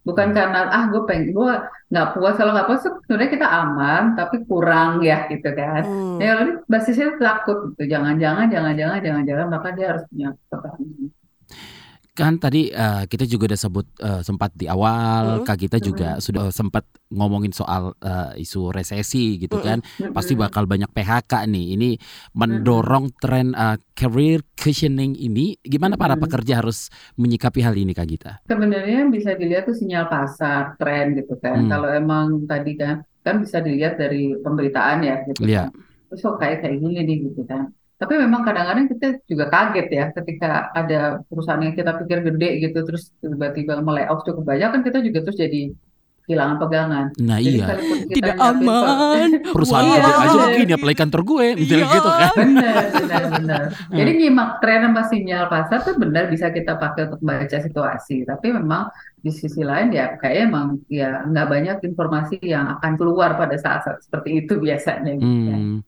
Bukan 0.00 0.32
karena 0.32 0.64
ah 0.72 0.88
gue 0.88 1.02
pengen 1.04 1.36
gue 1.36 1.52
nggak 1.92 2.08
puas 2.16 2.32
kalau 2.32 2.56
nggak 2.56 2.68
puas 2.72 2.80
sebenarnya 2.80 3.30
kita 3.36 3.46
aman 3.46 4.02
tapi 4.16 4.36
kurang 4.48 5.04
ya 5.04 5.28
gitu 5.28 5.52
kan. 5.52 5.84
Hmm. 5.84 6.16
Ya 6.16 6.40
ini 6.40 6.56
basisnya 6.64 7.20
takut 7.20 7.76
gitu. 7.76 7.84
Jangan-jangan, 7.84 8.48
jangan-jangan, 8.48 8.98
jangan-jangan 9.04 9.46
maka 9.52 9.68
dia 9.76 9.86
harus 9.92 10.04
punya 10.08 10.32
pertahanan. 10.48 11.12
Kan 12.20 12.36
tadi 12.36 12.68
eh, 12.68 13.02
kita 13.08 13.24
juga 13.24 13.44
udah 13.54 13.60
sebut 13.64 13.86
eh, 14.04 14.20
sempat 14.28 14.50
di 14.52 14.68
awal, 14.68 15.40
Hmm. 15.40 15.46
Kak 15.46 15.56
Gita 15.56 15.78
juga 15.80 16.20
sudah 16.20 16.52
sempat 16.52 16.84
ngomongin 17.08 17.52
soal 17.56 17.96
eh, 18.04 18.44
isu 18.44 18.68
resesi 18.76 19.40
gitu 19.40 19.56
Mm-mm. 19.56 19.64
kan. 19.64 19.78
Pasti 20.12 20.36
bakal 20.36 20.68
banyak 20.68 20.90
PHK 20.92 21.32
nih. 21.48 21.66
Ini 21.80 21.88
mendorong 22.36 23.16
tren 23.16 23.56
eh, 23.56 23.76
career 23.96 24.44
cushioning 24.52 25.16
ini. 25.16 25.56
Gimana 25.64 25.96
para 25.96 26.14
Mm-mm. 26.14 26.20
pekerja 26.20 26.60
harus 26.60 26.92
menyikapi 27.16 27.60
hal 27.64 27.72
ini 27.80 27.96
Kak 27.96 28.06
Gita? 28.10 28.32
Sebenarnya 28.50 28.98
bisa 29.14 29.30
dilihat 29.40 29.64
tuh 29.70 29.76
sinyal 29.80 30.04
pasar, 30.12 30.62
tren 30.80 31.06
gitu 31.18 31.34
kan. 31.44 31.58
Hmm. 31.58 31.70
Kalau 31.70 31.88
emang 32.00 32.26
tadi 32.50 32.70
kan 32.80 32.96
kan 33.24 33.34
bisa 33.44 33.58
dilihat 33.66 33.94
dari 34.02 34.34
pemberitaan 34.44 34.98
ya 35.08 35.14
gitu 35.28 35.44
Iya. 35.44 35.60
kan. 35.60 35.68
Terus 36.10 36.20
kok 36.26 36.36
kayak 36.42 36.56
kayak 36.64 36.76
gini 36.82 36.98
nih 37.08 37.16
gitu 37.30 37.40
kan. 37.50 37.62
Tapi 38.00 38.16
memang 38.16 38.40
kadang-kadang 38.40 38.88
kita 38.88 39.06
juga 39.28 39.52
kaget 39.52 39.88
ya 39.92 40.04
ketika 40.16 40.72
ada 40.72 41.20
perusahaan 41.28 41.60
yang 41.60 41.76
kita 41.76 42.00
pikir 42.00 42.24
gede 42.24 42.48
gitu 42.64 42.78
terus 42.88 43.12
tiba-tiba 43.20 43.76
melay 43.84 44.08
off 44.08 44.24
cukup 44.24 44.48
banyak 44.48 44.72
kan 44.72 44.80
kita 44.80 45.04
juga 45.04 45.20
terus 45.20 45.36
jadi 45.36 45.68
kehilangan 46.24 46.56
pegangan. 46.62 47.04
Nah 47.26 47.38
Jadi 47.42 47.58
iya. 47.58 47.74
Tidak 48.06 48.36
aman. 48.38 49.28
Perusahaan 49.56 49.82
Wah. 49.82 49.98
gede 49.98 50.12
aja 50.14 50.36
begini 50.46 50.72
apalagi 50.78 50.98
kantor 51.02 51.20
gue 51.26 51.46
misalnya 51.58 51.84
Iya. 51.84 51.94
gitu 51.98 52.10
kan. 52.14 52.34
Benar, 52.38 52.74
benar, 52.94 53.22
benar. 53.34 53.62
Hmm. 53.74 53.96
Jadi 53.98 54.10
nyimak 54.14 54.50
tren 54.62 54.80
sama 54.86 55.02
sinyal 55.10 55.44
pasar 55.50 55.78
tuh 55.82 55.94
benar 55.98 56.24
bisa 56.30 56.46
kita 56.54 56.72
pakai 56.78 57.10
untuk 57.10 57.20
baca 57.20 57.56
situasi. 57.58 58.16
Tapi 58.22 58.46
memang 58.54 58.82
di 59.18 59.30
sisi 59.34 59.60
lain 59.60 59.90
ya 59.90 60.14
kayaknya 60.16 60.42
emang 60.48 60.66
ya 60.86 61.20
nggak 61.26 61.46
banyak 61.50 61.76
informasi 61.84 62.38
yang 62.46 62.78
akan 62.78 62.92
keluar 62.94 63.34
pada 63.34 63.58
saat-saat 63.58 64.06
seperti 64.06 64.46
itu 64.46 64.54
biasanya. 64.56 65.18
gitu. 65.18 65.26
Hmm, 65.50 65.82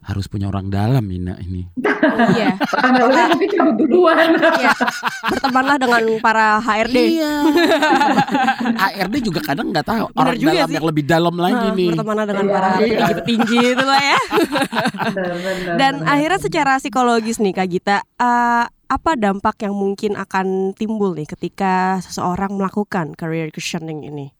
harus 0.00 0.24
punya 0.24 0.46
orang 0.46 0.68
dalam 0.68 1.04
Ina 1.04 1.36
ini. 1.38 1.66
Iya. 2.30 2.54
Mungkin 3.30 3.48
cabut 3.50 3.74
duluan. 3.78 4.34
Iya. 4.34 4.72
Bertemanlah 5.26 5.76
dengan 5.76 6.02
para 6.18 6.58
HRD. 6.58 6.96
Iya. 7.14 7.34
HRD 8.94 9.14
juga 9.22 9.40
kadang 9.42 9.68
nggak 9.68 9.84
tahu 9.84 10.04
Bener 10.08 10.18
orang 10.18 10.34
juga 10.36 10.50
dalam 10.54 10.64
sih. 10.64 10.74
yang 10.74 10.86
lebih 10.86 11.04
dalam 11.04 11.34
lagi 11.36 11.56
Nah, 11.60 11.74
nih. 11.74 11.88
bertemanlah 11.92 12.24
dengan 12.24 12.44
Iya, 12.44 12.52
para 12.52 12.68
iya. 12.68 12.76
petinggi-petinggi 12.78 13.58
itu 13.74 13.84
lah 13.84 14.00
ya. 14.02 14.18
Dan 15.74 15.92
akhirnya 16.04 16.38
secara 16.38 16.72
psikologis 16.78 17.38
nih 17.38 17.52
Kak 17.52 17.68
Gita, 17.68 17.96
eh, 18.00 18.64
apa 18.68 19.10
dampak 19.14 19.60
yang 19.60 19.74
mungkin 19.74 20.16
akan 20.16 20.46
timbul 20.72 21.12
nih 21.12 21.28
ketika 21.28 22.00
seseorang 22.00 22.56
melakukan 22.56 23.12
career 23.12 23.50
cushioning 23.50 24.00
ini? 24.02 24.32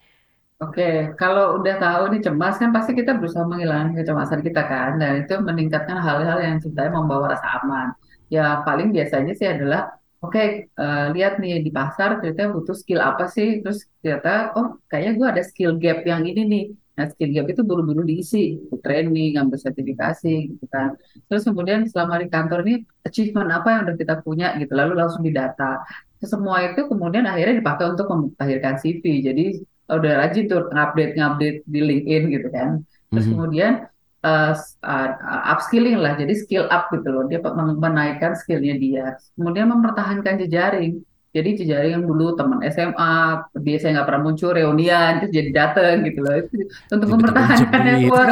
Oke, 0.59 0.83
kalau 1.21 1.45
udah 1.62 1.75
tahu 1.79 2.03
nih 2.11 2.21
cemas 2.27 2.55
kan 2.59 2.71
pasti 2.75 2.91
kita 2.99 3.15
berusaha 3.19 3.47
menghilangkan 3.47 3.95
kecemasan 3.95 4.41
kita 4.43 4.61
kan, 4.67 4.91
dan 4.99 5.12
itu 5.23 5.33
meningkatkan 5.49 5.99
hal-hal 6.07 6.38
yang 6.43 6.59
sebenarnya 6.59 6.93
membawa 6.99 7.25
rasa 7.31 7.47
aman. 7.62 7.87
Ya 8.27 8.43
paling 8.67 8.91
biasanya 8.91 9.33
sih 9.38 9.47
adalah, 9.55 9.81
oke 10.19 10.43
eh, 10.67 11.05
lihat 11.15 11.33
nih 11.38 11.62
di 11.67 11.71
pasar 11.79 12.19
ternyata 12.19 12.50
butuh 12.59 12.75
skill 12.75 12.99
apa 12.99 13.25
sih, 13.31 13.62
terus 13.62 13.87
ternyata 14.03 14.50
oh 14.59 14.67
kayaknya 14.91 15.12
gue 15.19 15.27
ada 15.33 15.43
skill 15.47 15.71
gap 15.83 15.99
yang 16.11 16.23
ini 16.27 16.41
nih. 16.53 16.65
Nah 16.99 17.07
skill 17.07 17.31
gap 17.38 17.47
itu 17.55 17.62
buru-buru 17.62 18.03
diisi, 18.11 18.59
training, 18.83 19.38
ngambil 19.38 19.59
sertifikasi 19.62 20.33
gitu 20.59 20.67
kan. 20.75 20.99
Terus 21.31 21.43
kemudian 21.47 21.87
selama 21.87 22.19
di 22.19 22.27
kantor 22.35 22.59
ini 22.67 22.75
achievement 23.07 23.50
apa 23.55 23.69
yang 23.79 23.81
udah 23.87 23.97
kita 24.03 24.15
punya 24.27 24.47
gitu, 24.59 24.73
lalu 24.75 24.93
langsung 24.99 25.23
didata. 25.23 25.87
Semua 26.19 26.67
itu 26.67 26.81
kemudian 26.91 27.25
akhirnya 27.31 27.55
dipakai 27.62 27.87
untuk 27.95 28.11
memutahirkan 28.11 28.75
CV. 28.83 29.23
Jadi 29.23 29.45
udah 29.90 30.12
rajin 30.21 30.45
tuh 30.47 30.68
ngupdate 30.68 31.12
ngupdate 31.14 31.59
di 31.64 31.80
LinkedIn 31.80 32.23
gitu 32.30 32.49
kan 32.49 32.68
terus 33.09 33.25
Mhm. 33.25 33.33
kemudian 33.33 33.73
uh, 34.21 34.52
uh, 34.83 35.09
upskilling 35.49 35.97
lah 35.97 36.12
jadi 36.12 36.33
skill 36.35 36.68
up 36.68 36.88
gitu 36.90 37.09
loh 37.09 37.25
dia 37.25 37.40
men- 37.40 37.76
menaikkan 37.76 38.33
skillnya 38.33 38.76
dia 38.76 39.07
kemudian 39.33 39.66
mempertahankan 39.66 40.37
jejaring 40.38 41.00
jadi 41.28 41.50
jejaring 41.54 41.92
yang 41.92 42.04
dulu 42.04 42.33
teman 42.35 42.64
SMA 42.64 43.14
biasanya 43.54 44.00
nggak 44.00 44.09
pernah 44.09 44.23
muncul 44.25 44.50
reunian 44.50 45.21
terus 45.21 45.28
jadi 45.30 45.50
dateng 45.52 46.00
gitu 46.02 46.25
loh 46.25 46.35
itu 46.35 46.49
untuk 46.49 46.64
Tiba-tiba 46.88 47.12
mempertahankan 47.12 47.68
pinjem 47.68 47.85
duit. 47.85 48.00
network 48.00 48.28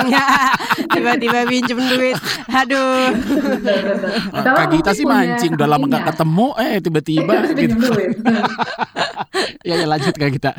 Tiba-tiba 0.87 1.39
pinjem 1.45 1.79
duit. 1.87 2.17
Aduh. 2.49 3.05
Atau 4.33 4.53
Kak 4.55 4.67
Gita 4.67 4.73
mungkin 4.73 4.97
sih 4.97 5.05
mancing 5.05 5.53
udah 5.55 5.69
lama 5.69 5.85
nggak 5.87 6.05
ketemu 6.09 6.47
eh 6.57 6.77
tiba-tiba 6.81 7.35
gitu. 7.61 7.77
duit. 7.79 8.11
Ya 9.63 9.75
ya 9.77 9.87
lanjut 9.87 10.15
Kak 10.15 10.31
Gita. 10.33 10.53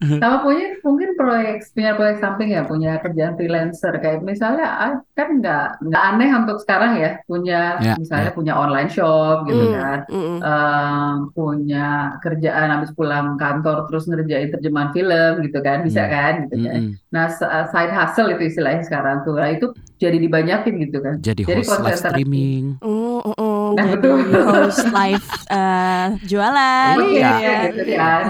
Sama 0.00 0.40
punya 0.40 0.66
mungkin 0.80 1.10
proyek 1.16 1.56
punya 1.72 1.92
proyek 1.94 2.16
samping 2.18 2.48
ya 2.52 2.62
punya 2.64 2.96
kerjaan 3.00 3.34
freelancer 3.36 3.92
kayak 4.00 4.20
misalnya 4.24 4.66
ah, 4.66 4.92
kan 5.12 5.28
nggak 5.40 5.64
nggak 5.84 6.02
aneh 6.12 6.30
untuk 6.34 6.58
sekarang 6.64 6.92
ya 6.96 7.10
punya 7.24 7.60
Ya, 7.80 7.94
misalnya 8.00 8.30
ya. 8.30 8.36
punya 8.36 8.52
online 8.56 8.90
shop 8.90 9.44
gitu 9.48 9.64
Hmm, 9.64 9.74
kan 9.76 9.98
mm-mm. 10.08 10.38
Ehm, 10.40 11.14
punya 11.36 11.86
kerjaan 12.20 12.68
habis 12.74 12.90
pulang 12.96 13.36
kantor 13.36 13.88
terus 13.90 14.04
ngerjain 14.08 14.48
terjemahan 14.54 14.90
film 14.96 15.32
gitu 15.44 15.58
kan 15.60 15.78
bisa 15.84 16.02
Hmm. 16.04 16.12
kan 16.12 16.32
gitu 16.48 16.56
kan 16.64 16.80
Mm-mm. 16.80 16.92
nah 17.12 17.24
s- 17.28 17.52
side 17.70 17.92
hustle 17.92 18.28
itu 18.32 18.42
istilahnya 18.50 18.82
sekarang 18.88 19.22
tuh 19.22 19.34
nah 19.36 19.50
itu 19.50 19.66
jadi 19.94 20.16
dibanyakin 20.20 20.74
gitu 20.84 20.98
kan 21.00 21.14
Jadi 21.22 21.42
Jadi 21.46 21.62
host 21.64 21.80
live 21.80 22.00
streaming. 22.00 22.64
Mm, 22.82 23.03
Nah, 23.74 23.86
Jadi 23.90 24.06
betul. 24.06 24.18
host 24.46 24.80
live 24.90 25.26
eh, 25.50 26.06
jualan 26.30 26.94
Oh, 26.96 27.06
gitu 27.10 27.18
iya. 27.18 27.32
ya. 27.42 27.56
gitu 27.70 27.82
kan. 27.98 28.22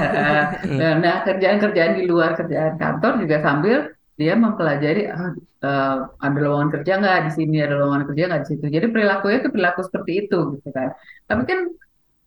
Nah, 0.80 0.92
nah, 1.00 1.16
kerjaan-kerjaan 1.26 1.92
di 1.98 2.02
luar 2.08 2.30
kerjaan 2.38 2.74
kantor 2.80 3.12
juga 3.22 3.36
sambil 3.44 3.78
dia 4.14 4.34
mempelajari 4.38 5.10
ah, 5.10 5.30
eh, 5.66 5.96
ada 6.22 6.38
lowongan 6.38 6.70
kerja 6.74 6.92
nggak 7.02 7.18
di 7.26 7.32
sini, 7.34 7.56
ada 7.66 7.74
lowongan 7.80 8.04
kerja 8.08 8.22
nggak 8.30 8.42
di 8.44 8.48
situ. 8.54 8.64
Jadi 8.70 8.86
perilakunya 8.94 9.36
itu 9.42 9.50
perilaku 9.54 9.80
seperti 9.86 10.12
itu 10.26 10.38
gitu 10.58 10.68
kan. 10.70 10.88
Tapi 11.26 11.42
kan 11.50 11.60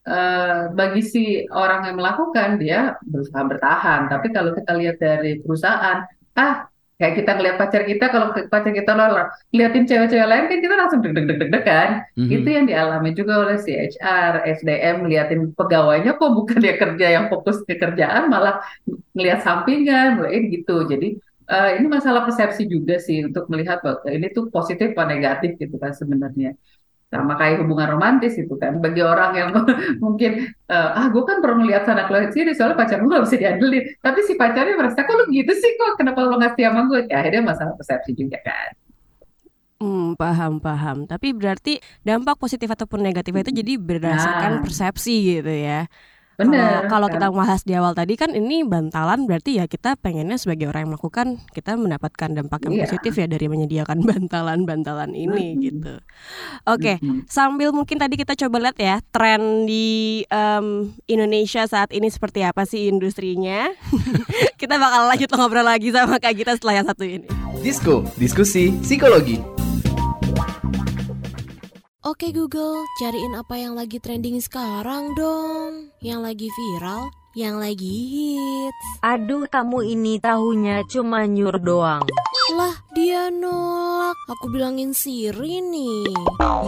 eh, 0.07 0.61
bagi 0.75 1.01
si 1.03 1.23
orang 1.51 1.81
yang 1.91 1.95
melakukan 1.99 2.49
dia 2.61 2.79
berusaha 3.03 3.43
bertahan. 3.43 4.01
Tapi 4.11 4.27
kalau 4.35 4.51
kita 4.55 4.71
lihat 4.79 4.97
dari 4.99 5.39
perusahaan, 5.43 6.03
ah 6.37 6.55
kayak 6.97 7.13
kita 7.21 7.31
ngeliat 7.37 7.55
pacar 7.61 7.81
kita, 7.85 8.05
kalau 8.09 8.33
pacar 8.33 8.73
kita 8.73 8.91
lolos, 8.97 9.29
liatin 9.53 9.85
cewek-cewek 9.85 10.27
lain 10.27 10.45
kan 10.49 10.59
kita 10.65 10.75
langsung 10.75 10.99
deg-deg-deg-deg 11.05 11.63
kan. 11.63 11.89
Mhm. 12.17 12.29
Itu 12.33 12.47
yang 12.49 12.65
dialami 12.65 13.09
juga 13.13 13.33
oleh 13.45 13.57
si 13.61 13.71
HR, 13.77 14.33
SDM, 14.43 15.05
liatin 15.05 15.53
pegawainya 15.53 16.17
kok 16.17 16.31
bukan 16.33 16.57
dia 16.57 16.73
kerja 16.81 17.07
yang 17.15 17.25
fokus 17.29 17.61
ke 17.69 17.77
kerjaan, 17.77 18.33
malah 18.33 18.59
ngelihat 19.13 19.45
sampingan, 19.45 20.17
mulai 20.17 20.49
gitu. 20.49 20.89
Jadi 20.89 21.21
eh, 21.47 21.69
ini 21.79 21.87
masalah 21.87 22.25
persepsi 22.27 22.65
juga 22.65 22.97
sih 22.97 23.23
untuk 23.29 23.45
melihat 23.53 23.77
bahwa 23.85 24.09
ini 24.09 24.27
tuh 24.33 24.49
positif 24.51 24.91
apa 24.97 25.03
negatif 25.13 25.55
gitu 25.61 25.75
kan 25.77 25.93
sebenarnya. 25.93 26.57
Sama 27.07 27.39
kayak 27.39 27.63
hubungan 27.63 27.87
romantis 27.95 28.35
itu 28.35 28.53
kan. 28.59 28.83
Bagi 28.83 28.99
orang 28.99 29.31
yang 29.39 29.49
mungkin 30.03 30.31
eh, 30.51 30.89
ah 30.99 31.07
gue 31.07 31.23
kan 31.23 31.39
pernah 31.39 31.57
melihat 31.63 31.83
sana 31.87 32.03
keluar 32.07 32.27
sini 32.35 32.51
soalnya 32.51 32.75
pacar 32.79 32.99
gue 32.99 33.09
gak 33.09 33.25
bisa 33.27 33.37
diandelin. 33.39 33.83
Tapi 34.03 34.19
si 34.27 34.33
pacarnya 34.35 34.75
merasa 34.75 35.07
kok 35.07 35.15
lu 35.15 35.23
gitu 35.31 35.51
sih 35.55 35.71
kok 35.79 35.95
kenapa 35.99 36.19
lu 36.27 36.35
nggak 36.35 36.51
setia 36.59 36.67
sama 36.71 36.81
gue? 36.91 36.99
Ya, 37.07 37.15
akhirnya 37.23 37.43
masalah 37.47 37.73
persepsi 37.79 38.11
juga 38.15 38.37
kan. 38.43 38.69
Hmm, 39.77 40.17
paham 40.17 40.57
paham. 40.57 41.05
Tapi 41.05 41.37
berarti 41.37 41.77
dampak 42.01 42.41
positif 42.41 42.65
ataupun 42.65 42.97
negatifnya 43.05 43.45
itu 43.45 43.53
jadi 43.61 43.73
berdasarkan 43.77 44.57
Nah. 44.57 44.61
persepsi 44.65 45.37
gitu 45.37 45.53
ya. 45.53 45.85
Benar. 46.37 46.85
Kalau 46.85 47.07
kalau 47.07 47.07
kita 47.09 47.27
kan? 47.29 47.37
bahas 47.37 47.61
di 47.65 47.73
awal 47.73 47.97
tadi 47.97 48.13
kan 48.13 48.29
ini 48.29 48.61
bantalan 48.61 49.25
berarti 49.25 49.57
ya 49.57 49.65
kita 49.65 49.97
pengennya 49.97 50.37
sebagai 50.37 50.69
orang 50.69 50.85
yang 50.85 50.91
melakukan 50.93 51.27
kita 51.49 51.73
mendapatkan 51.73 52.29
dampak 52.29 52.61
yang 52.69 52.73
Iya. 52.77 52.83
positif 52.85 53.17
ya 53.17 53.25
dari 53.25 53.49
menyediakan 53.49 53.97
bantalan-bantalan 54.09 55.17
ini 55.17 55.57
Mm-mm. 55.57 55.63
gitu. 55.65 55.93
Oke, 56.69 57.01
Mm-mm. 57.01 57.25
sambil 57.25 57.73
mungkin 57.73 57.97
tadi 57.97 58.21
kita 58.21 58.37
coba 58.37 58.69
lihat 58.69 58.77
ya 58.77 59.01
tren 59.09 59.65
di 59.65 60.21
em, 60.29 60.93
Indonesia 61.09 61.65
saat 61.65 61.89
ini 61.89 62.05
seperti 62.05 62.45
apa 62.45 62.69
sih 62.69 62.85
industrinya. 62.85 63.73
kita 64.61 64.77
bakal 64.77 65.09
lanjut 65.09 65.29
ngobrol 65.33 65.65
lagi 65.65 65.89
sama 65.89 66.21
Kak 66.21 66.37
Gita 66.37 66.53
setelah 66.53 66.81
yang 66.81 66.87
satu 66.87 67.01
ini. 67.01 67.25
Disko, 67.65 68.05
diskusi 68.13 68.77
psikologi. 68.85 69.41
Oke 72.07 72.31
Google, 72.31 72.87
cariin 73.03 73.35
apa 73.35 73.59
yang 73.59 73.75
lagi 73.75 73.99
trending 73.99 74.39
sekarang 74.39 75.11
dong. 75.19 75.91
Yang 75.99 76.19
lagi 76.23 76.47
viral, 76.55 77.11
yang 77.35 77.59
lagi 77.59 77.91
hits. 78.15 78.87
Aduh 79.03 79.43
kamu 79.51 79.91
ini 79.91 80.15
tahunya 80.15 80.87
cuma 80.87 81.27
nyur 81.27 81.59
doang 81.59 82.07
Lah, 82.55 82.79
dia 82.95 83.27
nolak. 83.27 84.15
Aku 84.39 84.47
bilangin 84.47 84.95
Siri 84.95 85.59
nih. 85.59 86.07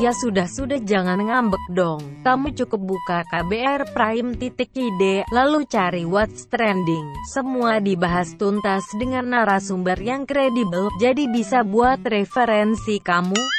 Ya 0.04 0.12
sudah-sudah 0.12 0.84
jangan 0.84 1.24
ngambek 1.24 1.64
dong 1.72 2.04
Kamu 2.28 2.52
cukup 2.52 2.82
buka 2.84 3.24
KBR 3.32 3.96
Prime 3.96 4.36
titik 4.36 4.76
ide 4.76 5.24
Lalu 5.32 5.64
cari 5.68 6.04
what's 6.04 6.48
trending 6.52 7.04
Semua 7.32 7.80
dibahas 7.80 8.36
tuntas 8.36 8.84
dengan 8.96 9.32
narasumber 9.32 10.00
yang 10.00 10.24
kredibel 10.24 10.88
Jadi 11.00 11.32
bisa 11.32 11.64
buat 11.64 12.00
referensi 12.04 13.00
kamu 13.00 13.59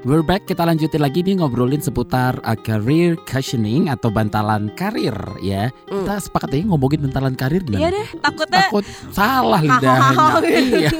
We're 0.00 0.24
back, 0.24 0.48
kita 0.48 0.64
lanjutin 0.64 1.04
lagi 1.04 1.20
nih 1.20 1.44
ngobrolin 1.44 1.84
seputar 1.84 2.40
uh, 2.40 2.56
career 2.56 3.20
cushioning 3.28 3.92
atau 3.92 4.08
bantalan 4.08 4.72
karir 4.72 5.12
ya. 5.44 5.68
Hmm. 5.92 6.08
Kita 6.08 6.16
sepakat 6.24 6.56
ya 6.56 6.64
ngomongin 6.64 7.04
bantalan 7.04 7.36
karir 7.36 7.60
gimana? 7.60 7.84
Iya 7.84 7.88
deh, 7.92 8.08
takutnya 8.16 8.64
Takut 8.64 8.84
salah 9.12 9.60
lidahnya. 9.60 10.40
iya. 10.80 10.90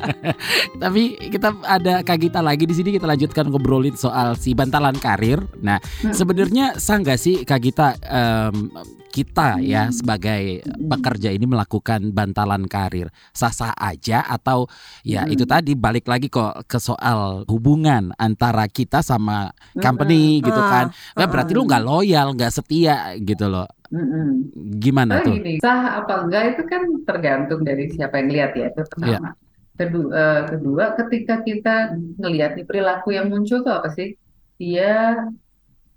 Tapi 0.84 1.02
kita 1.32 1.56
ada 1.64 2.04
Kak 2.04 2.18
Gita 2.20 2.44
lagi 2.44 2.68
di 2.68 2.76
sini 2.76 2.92
kita 2.92 3.08
lanjutkan 3.08 3.48
ngobrolin 3.48 3.96
soal 3.96 4.36
si 4.36 4.52
bantalan 4.52 4.92
karir. 5.00 5.40
Nah, 5.64 5.80
Hmm. 6.04 6.12
sebenarnya 6.12 6.76
sah 6.76 7.00
nggak 7.00 7.16
sih 7.16 7.48
Kak 7.48 7.60
Gita 7.64 7.96
em, 7.96 8.68
kita 9.12 9.60
ya 9.60 9.92
Hmm. 9.92 9.94
sebagai 9.94 10.64
pekerja 10.90 11.28
ini 11.36 11.44
melakukan 11.44 12.00
bantalan 12.16 12.64
karir 12.64 13.12
sah-sah 13.36 13.76
aja 13.76 14.24
atau 14.26 14.64
ya 15.04 15.22
Hmm. 15.22 15.32
itu 15.32 15.44
tadi 15.44 15.76
balik 15.76 16.08
lagi 16.08 16.26
kok 16.32 16.64
ke 16.64 16.78
soal 16.80 17.44
hubungan 17.52 18.16
antara 18.16 18.64
kita 18.72 19.04
sama 19.04 19.52
company 19.76 20.40
gitu 20.40 20.64
Ah, 20.64 20.66
kan. 20.66 20.86
Nah, 21.18 21.26
berarti 21.28 21.52
lu 21.52 21.62
nggak 21.68 21.84
loyal, 21.84 22.26
nggak 22.36 22.52
setia 22.56 23.12
gitu 23.20 23.46
loh. 23.52 23.68
Mm-mm. 23.92 24.26
Gimana 24.80 25.14
Oh 25.14 25.20
tuh? 25.20 25.36
gini, 25.36 25.50
sah 25.64 25.80
apa 26.00 26.12
enggak 26.24 26.42
itu 26.56 26.62
kan 26.72 26.82
tergantung 27.08 27.60
dari 27.68 27.82
siapa 27.94 28.14
yang 28.20 28.30
lihat 28.36 28.50
ya, 28.60 28.64
itu 28.72 28.82
Iya. 28.96 29.18
pertama. 29.18 29.28
Kedua, 29.78 30.08
eh, 30.20 30.40
kedua, 30.50 30.84
ketika 30.98 31.34
kita 31.48 31.70
ngelihat 32.20 32.50
nih 32.56 32.66
perilaku 32.68 33.08
yang 33.16 33.26
muncul 33.32 33.58
tuh 33.66 33.72
apa 33.78 33.88
sih? 33.96 34.08
Dia 34.60 34.88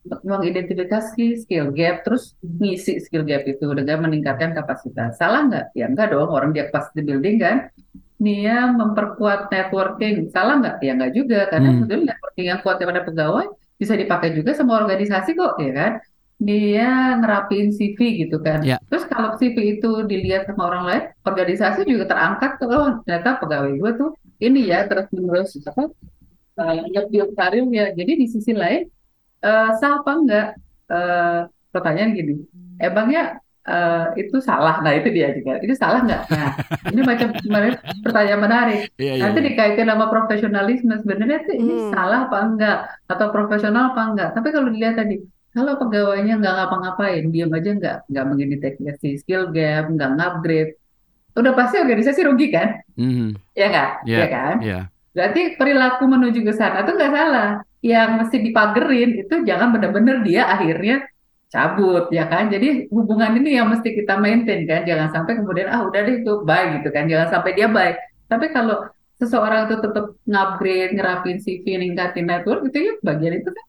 mengidentifikasi 0.06 1.26
skill 1.42 1.74
gap, 1.74 2.06
terus 2.06 2.38
ngisi 2.42 3.02
skill 3.02 3.26
gap 3.26 3.44
itu 3.50 3.66
dengan 3.74 4.06
meningkatkan 4.06 4.54
kapasitas. 4.54 5.18
Salah 5.18 5.50
nggak? 5.50 5.66
Ya 5.74 5.86
enggak 5.90 6.14
dong, 6.14 6.30
orang 6.30 6.54
dia 6.54 6.70
capacity 6.70 7.02
building 7.02 7.38
kan. 7.42 7.58
Dia 8.16 8.70
memperkuat 8.72 9.52
networking. 9.52 10.30
Salah 10.32 10.62
nggak? 10.62 10.76
Ya 10.86 10.92
enggak 10.96 11.12
juga, 11.18 11.40
karena 11.52 11.68
Hmm. 11.74 11.78
sebetulnya 11.84 12.06
networking 12.16 12.48
yang 12.48 12.60
kuat 12.64 12.76
daripada 12.80 13.02
pegawai 13.04 13.46
bisa 13.76 13.94
dipakai 14.00 14.30
juga 14.38 14.52
sama 14.56 14.80
organisasi 14.80 15.36
kok, 15.36 15.60
ya 15.60 15.72
kan? 15.76 15.92
Dia 16.36 17.16
ngerapiin 17.20 17.72
CV 17.72 18.00
gitu 18.28 18.44
kan. 18.44 18.60
Ya. 18.64 18.76
Terus 18.92 19.08
kalau 19.08 19.40
CV 19.40 19.80
itu 19.80 19.92
dilihat 20.04 20.48
sama 20.52 20.68
orang 20.68 20.84
lain, 20.88 21.04
organisasi 21.24 21.88
juga 21.88 22.12
terangkat 22.12 22.60
tuh, 22.60 22.68
oh 22.72 22.90
ternyata 23.08 23.40
pegawai 23.40 23.72
gue 23.72 23.92
tuh 24.00 24.10
ini 24.44 24.68
ya 24.68 24.84
terus 24.84 25.08
menerus 25.16 25.56
apa 25.64 25.88
uh, 26.60 26.80
nge-build 26.92 27.32
karirnya. 27.40 27.96
Jadi 27.96 28.12
di 28.20 28.28
sisi 28.28 28.52
lain 28.52 28.84
eh, 29.44 29.68
sah 29.80 29.92
apa 30.00 30.12
enggak? 30.20 30.46
Eh, 30.92 31.40
pertanyaan 31.74 32.12
gini, 32.18 32.34
emangnya 32.80 33.22
eh, 33.66 34.04
itu 34.22 34.38
salah? 34.40 34.80
Nah 34.84 34.94
itu 34.98 35.08
dia 35.10 35.28
juga, 35.38 35.58
itu 35.64 35.74
salah 35.74 36.00
enggak? 36.06 36.22
Nah 36.32 36.48
ini 36.92 37.02
macam 37.02 37.28
pertanyaan 38.06 38.42
menarik. 38.46 38.80
Iya, 39.02 39.14
iya, 39.20 39.24
Nanti 39.26 39.40
iya. 39.42 39.48
dikaitkan 39.48 39.88
sama 39.92 40.06
profesionalisme 40.14 40.94
sebenarnya 41.02 41.40
ini 41.58 41.74
Hmm. 41.82 41.90
salah 41.94 42.20
apa 42.30 42.38
enggak 42.46 42.78
atau 43.12 43.28
profesional 43.34 43.84
apa 43.96 44.02
enggak. 44.12 44.30
Tapi 44.38 44.48
kalau 44.54 44.68
dilihat 44.74 44.96
tadi 45.02 45.16
kalau 45.56 45.74
pegawainya 45.80 46.34
nggak 46.40 46.54
ngapa-ngapain, 46.58 47.24
diam 47.32 47.52
aja 47.56 47.70
nggak 47.80 47.96
nggak 48.12 48.26
mengidentifikasi 48.28 49.08
skill 49.24 49.44
gap, 49.56 49.88
nggak 49.88 50.10
ngupgrade, 50.20 50.72
udah 51.36 51.54
pasti 51.56 51.76
organisasi 51.84 52.22
rugi 52.28 52.48
kan? 52.56 52.70
Mhm. 52.96 53.28
Ya 53.56 53.66
nggak? 53.72 53.90
Iya, 54.08 54.18
Ya 54.20 54.28
kan? 54.32 54.56
Iya. 54.64 54.80
Berarti 55.16 55.42
perilaku 55.56 56.04
menuju 56.12 56.40
ke 56.44 56.54
sana 56.56 56.84
tuh 56.84 56.94
nggak 57.00 57.14
salah. 57.16 57.50
Yang 57.86 58.10
mesti 58.20 58.38
dipagerin 58.42 59.12
itu 59.22 59.36
jangan 59.50 59.70
benar-benar 59.78 60.26
dia 60.26 60.50
akhirnya 60.50 61.06
cabut 61.54 62.10
ya 62.10 62.26
kan. 62.26 62.50
Jadi 62.50 62.90
hubungan 62.90 63.38
ini 63.40 63.50
yang 63.62 63.68
mesti 63.70 63.94
kita 63.94 64.18
maintain 64.18 64.66
kan. 64.66 64.82
Jangan 64.90 65.10
sampai 65.14 65.34
kemudian 65.38 65.70
ah 65.70 65.86
udah 65.86 66.02
deh 66.08 66.16
itu 66.26 66.32
bye 66.42 66.66
gitu 66.82 66.90
kan. 66.90 67.06
Jangan 67.12 67.28
sampai 67.40 67.52
dia 67.58 67.68
bye. 67.70 67.94
Tapi 68.26 68.46
kalau 68.50 68.90
seseorang 69.22 69.70
itu 69.70 69.76
tetap 69.86 70.06
ngupgrade, 70.28 70.92
ngerapin 70.98 71.38
CV, 71.40 71.66
ningkatin 71.80 72.26
network 72.28 72.68
itu 72.68 72.78
ya 72.90 72.94
bagian 73.06 73.34
itu 73.40 73.50
kan 73.54 73.66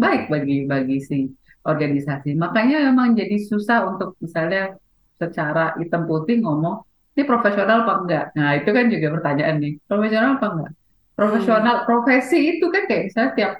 baik 0.00 0.22
bagi 0.32 0.56
bagi 0.64 0.96
si 1.04 1.18
organisasi. 1.62 2.34
Makanya 2.34 2.88
memang 2.90 3.12
jadi 3.12 3.36
susah 3.36 3.84
untuk 3.92 4.16
misalnya 4.24 4.74
secara 5.20 5.76
hitam 5.76 6.08
putih 6.08 6.40
ngomong 6.40 6.80
ini 7.12 7.22
profesional 7.28 7.84
apa 7.84 7.92
enggak. 8.00 8.24
Nah 8.32 8.50
itu 8.56 8.70
kan 8.72 8.84
juga 8.88 9.06
pertanyaan 9.20 9.56
nih, 9.60 9.72
profesional 9.84 10.30
apa 10.40 10.46
enggak? 10.56 10.72
Profesional 11.20 11.84
profesi 11.84 12.56
itu 12.56 12.66
kan 12.72 12.88
kayak 12.88 13.12
misalnya 13.12 13.32
tiap 13.36 13.52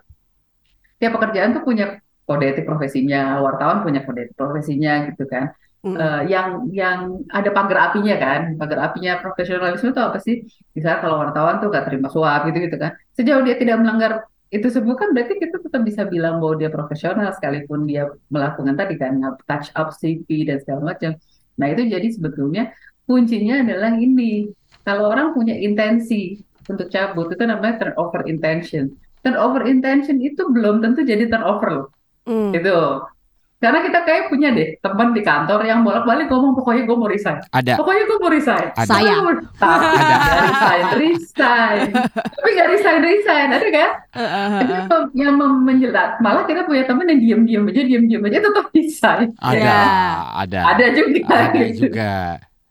tiap 0.96 1.12
pekerjaan 1.20 1.52
tuh 1.52 1.62
punya 1.64 2.00
kode 2.24 2.46
etik 2.46 2.64
profesinya, 2.64 3.42
wartawan 3.44 3.84
punya 3.84 4.00
kode 4.06 4.32
etik 4.32 4.36
profesinya 4.38 5.12
gitu 5.12 5.28
kan. 5.28 5.52
Mm. 5.80 5.96
Eh, 5.96 6.22
yang 6.28 6.48
yang 6.72 6.98
ada 7.32 7.50
pagar 7.52 7.92
apinya 7.92 8.16
kan, 8.16 8.40
pagar 8.60 8.78
apinya 8.88 9.20
profesionalisme 9.20 9.92
itu 9.92 10.00
apa 10.00 10.18
sih? 10.20 10.44
Misalnya 10.76 11.04
kalau 11.04 11.16
wartawan 11.20 11.60
tuh 11.60 11.68
gak 11.72 11.88
terima 11.88 12.08
suap 12.12 12.48
gitu 12.48 12.64
gitu 12.64 12.76
kan. 12.80 12.96
Sejauh 13.16 13.44
dia 13.44 13.56
tidak 13.56 13.76
melanggar 13.80 14.28
itu 14.50 14.66
semua 14.66 14.98
kan 14.98 15.14
berarti 15.14 15.38
kita 15.38 15.62
tetap 15.62 15.82
bisa 15.86 16.02
bilang 16.10 16.42
bahwa 16.42 16.58
dia 16.58 16.70
profesional 16.74 17.30
sekalipun 17.30 17.86
dia 17.86 18.10
melakukan 18.34 18.74
tadi 18.74 18.98
kan 18.98 19.22
touch 19.46 19.70
up 19.78 19.94
CV 19.94 20.26
dan 20.42 20.58
segala 20.58 20.94
macam. 20.94 21.14
Nah 21.54 21.66
itu 21.70 21.86
jadi 21.86 22.08
sebetulnya 22.10 22.74
kuncinya 23.06 23.62
adalah 23.62 23.94
ini. 23.94 24.50
Kalau 24.82 25.12
orang 25.12 25.36
punya 25.36 25.54
intensi 25.54 26.40
untuk 26.70 26.86
cabut 26.88 27.26
itu 27.34 27.42
namanya 27.42 27.82
turnover 27.82 28.22
intention. 28.30 28.94
Turnover 29.20 29.66
intention 29.66 30.22
itu 30.22 30.46
belum 30.48 30.80
tentu 30.80 31.02
jadi 31.02 31.26
turnover 31.28 31.68
loh. 31.68 31.86
Mm. 32.24 32.54
Itu. 32.56 32.78
Karena 33.60 33.84
kita 33.84 34.08
kayak 34.08 34.32
punya 34.32 34.56
deh 34.56 34.80
teman 34.80 35.12
di 35.12 35.20
kantor 35.20 35.60
yang 35.68 35.84
bolak-balik 35.84 36.32
ngomong 36.32 36.56
pokoknya 36.56 36.88
gue 36.88 36.96
mau 36.96 37.04
resign. 37.04 37.44
Ada. 37.52 37.76
Pokoknya 37.76 38.08
gue 38.08 38.16
mau 38.16 38.32
resign. 38.32 38.66
Ada. 38.72 38.88
Saya. 38.88 39.14
Tapi 39.60 39.86
Ada. 40.00 40.16
resign, 40.40 40.84
resign. 40.96 41.80
Tapi 42.24 42.48
nggak 42.56 42.68
resign, 42.72 42.98
resign. 43.04 43.48
Ada 43.52 43.66
kan? 43.68 43.90
Eh, 44.16 44.28
Itu 44.64 44.96
eh. 44.96 45.04
yang- 45.12 45.36
menjelat. 45.36 46.24
Malah 46.24 46.48
kita 46.48 46.64
punya 46.64 46.88
teman 46.88 47.04
yang 47.12 47.20
diam-diam 47.20 47.68
aja, 47.68 47.82
diam-diam 47.84 48.22
aja 48.24 48.38
tetap 48.40 48.66
resign. 48.72 49.28
Ada. 49.36 49.60
Ya. 49.60 49.80
Ada. 50.40 50.60
Ada 50.64 50.84
juga. 50.96 51.20
Ada 51.28 51.60
gitu. 51.68 51.80
juga. 51.84 52.12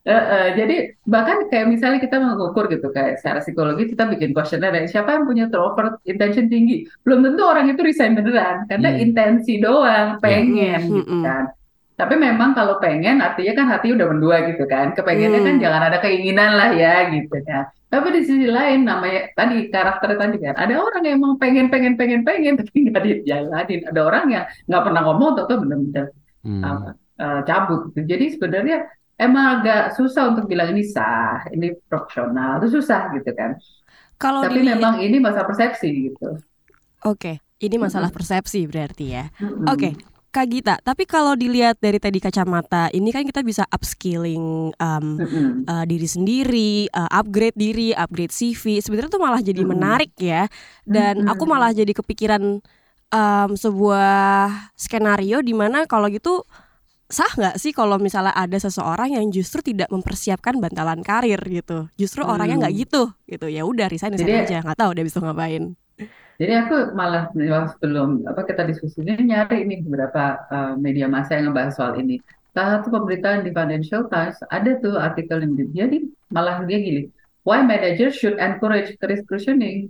Eh, 0.07 0.15
eh, 0.15 0.47
jadi 0.55 0.75
bahkan 1.03 1.51
kayak 1.51 1.67
misalnya 1.67 1.99
kita 1.99 2.23
mengukur 2.23 2.71
gitu 2.71 2.87
kayak 2.87 3.19
secara 3.19 3.43
psikologi 3.43 3.83
kita 3.91 4.07
bikin 4.07 4.31
kuesioner 4.31 4.71
ya, 4.71 4.87
siapa 4.87 5.11
yang 5.11 5.27
punya 5.27 5.51
turnover 5.51 5.99
intention 6.07 6.47
tinggi 6.47 6.87
belum 7.03 7.19
tentu 7.19 7.43
orang 7.43 7.67
itu 7.67 7.83
resign 7.83 8.15
beneran 8.15 8.63
karena 8.71 8.95
Hmm. 8.95 9.03
intensi 9.03 9.59
doang 9.59 10.15
pengen 10.23 10.79
Hmm, 10.87 10.95
gitu 11.03 11.13
hmm. 11.19 11.23
kan 11.27 11.43
tapi 11.99 12.15
memang 12.15 12.55
kalau 12.55 12.79
pengen 12.79 13.19
artinya 13.19 13.53
kan 13.59 13.65
hati 13.75 13.91
udah 13.91 14.07
mendua 14.07 14.37
gitu 14.47 14.63
kan 14.71 14.95
kepengennya 14.95 15.43
kan 15.43 15.59
Hmm. 15.59 15.63
jangan 15.67 15.81
ada 15.91 15.97
keinginan 15.99 16.51
lah 16.55 16.69
ya 16.71 17.11
gitu 17.11 17.35
kan 17.43 17.67
tapi 17.91 18.07
di 18.15 18.21
sisi 18.23 18.47
lain 18.47 18.87
namanya 18.87 19.35
tadi 19.35 19.67
karakter 19.67 20.15
tadi 20.15 20.35
kan 20.39 20.55
ada 20.55 20.73
orang 20.79 21.03
yang 21.03 21.15
emang 21.19 21.35
pengen 21.35 21.67
pengen 21.67 21.99
pengen 21.99 22.23
pengen 22.23 22.55
tapi 22.55 22.87
nggak 22.87 23.03
dijalanin 23.03 23.81
ada 23.83 23.99
orang 23.99 24.25
yang 24.31 24.43
nggak 24.63 24.81
pernah 24.87 25.01
ngomong 25.05 25.43
atau 25.43 25.55
bener-bener 25.59 26.07
Hmm. 26.39 26.63
apa, 26.63 26.95
eh, 27.19 27.41
cabut 27.43 27.91
gitu. 27.91 28.15
Jadi 28.15 28.25
sebenarnya 28.39 28.87
emang 29.19 29.59
agak 29.59 29.93
susah 29.93 30.31
untuk 30.31 30.47
bilang 30.47 30.71
ini 30.71 30.87
sah, 30.87 31.43
ini 31.51 31.75
profesional, 31.85 32.63
itu 32.63 32.79
susah 32.79 33.11
gitu 33.13 33.29
kan. 33.35 33.59
Kalau 34.15 34.43
Tapi 34.43 34.63
dilihat- 34.63 34.79
memang 34.79 34.95
ini 35.03 35.17
masalah 35.19 35.47
persepsi 35.47 35.89
gitu. 36.11 36.39
Oke, 37.03 37.39
ini 37.59 37.75
masalah 37.79 38.11
persepsi 38.11 38.67
berarti 38.67 39.05
ya. 39.15 39.31
Mm-mm. 39.39 39.67
Oke, 39.71 39.95
Kak 40.29 40.45
Gita, 40.51 40.75
tapi 40.83 41.07
kalau 41.07 41.33
dilihat 41.33 41.79
dari 41.79 41.95
tadi 41.97 42.19
kacamata, 42.19 42.91
ini 42.91 43.09
kan 43.09 43.23
kita 43.23 43.39
bisa 43.39 43.63
upskilling 43.71 44.75
um, 44.75 45.05
Mm-mm. 45.15 45.63
uh, 45.63 45.87
diri 45.87 46.05
sendiri, 46.05 46.91
uh, 46.91 47.07
upgrade 47.09 47.55
diri, 47.55 47.95
upgrade 47.95 48.29
CV. 48.29 48.83
Sebenarnya 48.83 49.09
tuh 49.09 49.23
malah 49.23 49.39
jadi 49.39 49.63
Mm-mm. 49.63 49.71
menarik 49.73 50.11
ya. 50.19 50.51
Dan 50.83 51.23
Mm-mm. 51.23 51.31
aku 51.31 51.43
malah 51.47 51.71
jadi 51.71 51.95
kepikiran 51.95 52.59
um, 53.09 53.49
sebuah 53.55 54.51
skenario 54.75 55.39
di 55.39 55.55
mana 55.55 55.87
kalau 55.87 56.11
gitu 56.11 56.43
sah 57.09 57.25
nggak 57.33 57.57
sih 57.57 57.73
kalau 57.73 57.97
misalnya 57.97 58.29
ada 58.37 58.53
seseorang 58.55 59.17
yang 59.17 59.25
justru 59.33 59.65
tidak 59.65 59.89
mempersiapkan 59.89 60.61
bantalan 60.61 61.01
karir 61.01 61.41
gitu. 61.41 61.89
Justru 61.97 62.21
orangnya 62.21 62.69
nggak 62.69 62.73
Hmm. 62.77 62.81
gitu, 62.85 63.01
gitu. 63.25 63.45
Ya 63.49 63.65
udah 63.65 63.89
resign 63.89 64.13
resign 64.13 64.29
Jadi- 64.29 64.45
aja, 64.45 64.57
nggak 64.61 64.77
tahu 64.77 64.91
dia 64.93 65.03
bisa 65.03 65.17
ngapain. 65.17 65.73
Jadi 66.39 66.53
aku 66.55 66.95
malah 66.95 67.27
sebelum 67.75 68.23
apa 68.23 68.47
kita 68.47 68.63
diskusi 68.63 69.03
ini 69.03 69.27
nyari 69.27 69.67
nih 69.67 69.83
beberapa 69.83 70.39
uh, 70.47 70.73
media 70.79 71.09
massa 71.11 71.35
yang 71.35 71.51
ngebahas 71.51 71.75
soal 71.75 71.99
ini. 71.99 72.21
Salah 72.55 72.79
satu 72.79 72.95
pemberitaan 72.95 73.43
di 73.43 73.51
Financial 73.51 74.07
Times 74.07 74.39
ada 74.47 74.71
tuh 74.79 74.95
artikel 74.95 75.43
yang 75.43 75.53
di- 75.59 75.67
jadi 75.75 75.97
malah 76.31 76.63
dia 76.63 76.79
gini, 76.79 77.01
why 77.43 77.59
managers 77.59 78.15
should 78.15 78.39
encourage 78.39 78.95
career. 79.01 79.19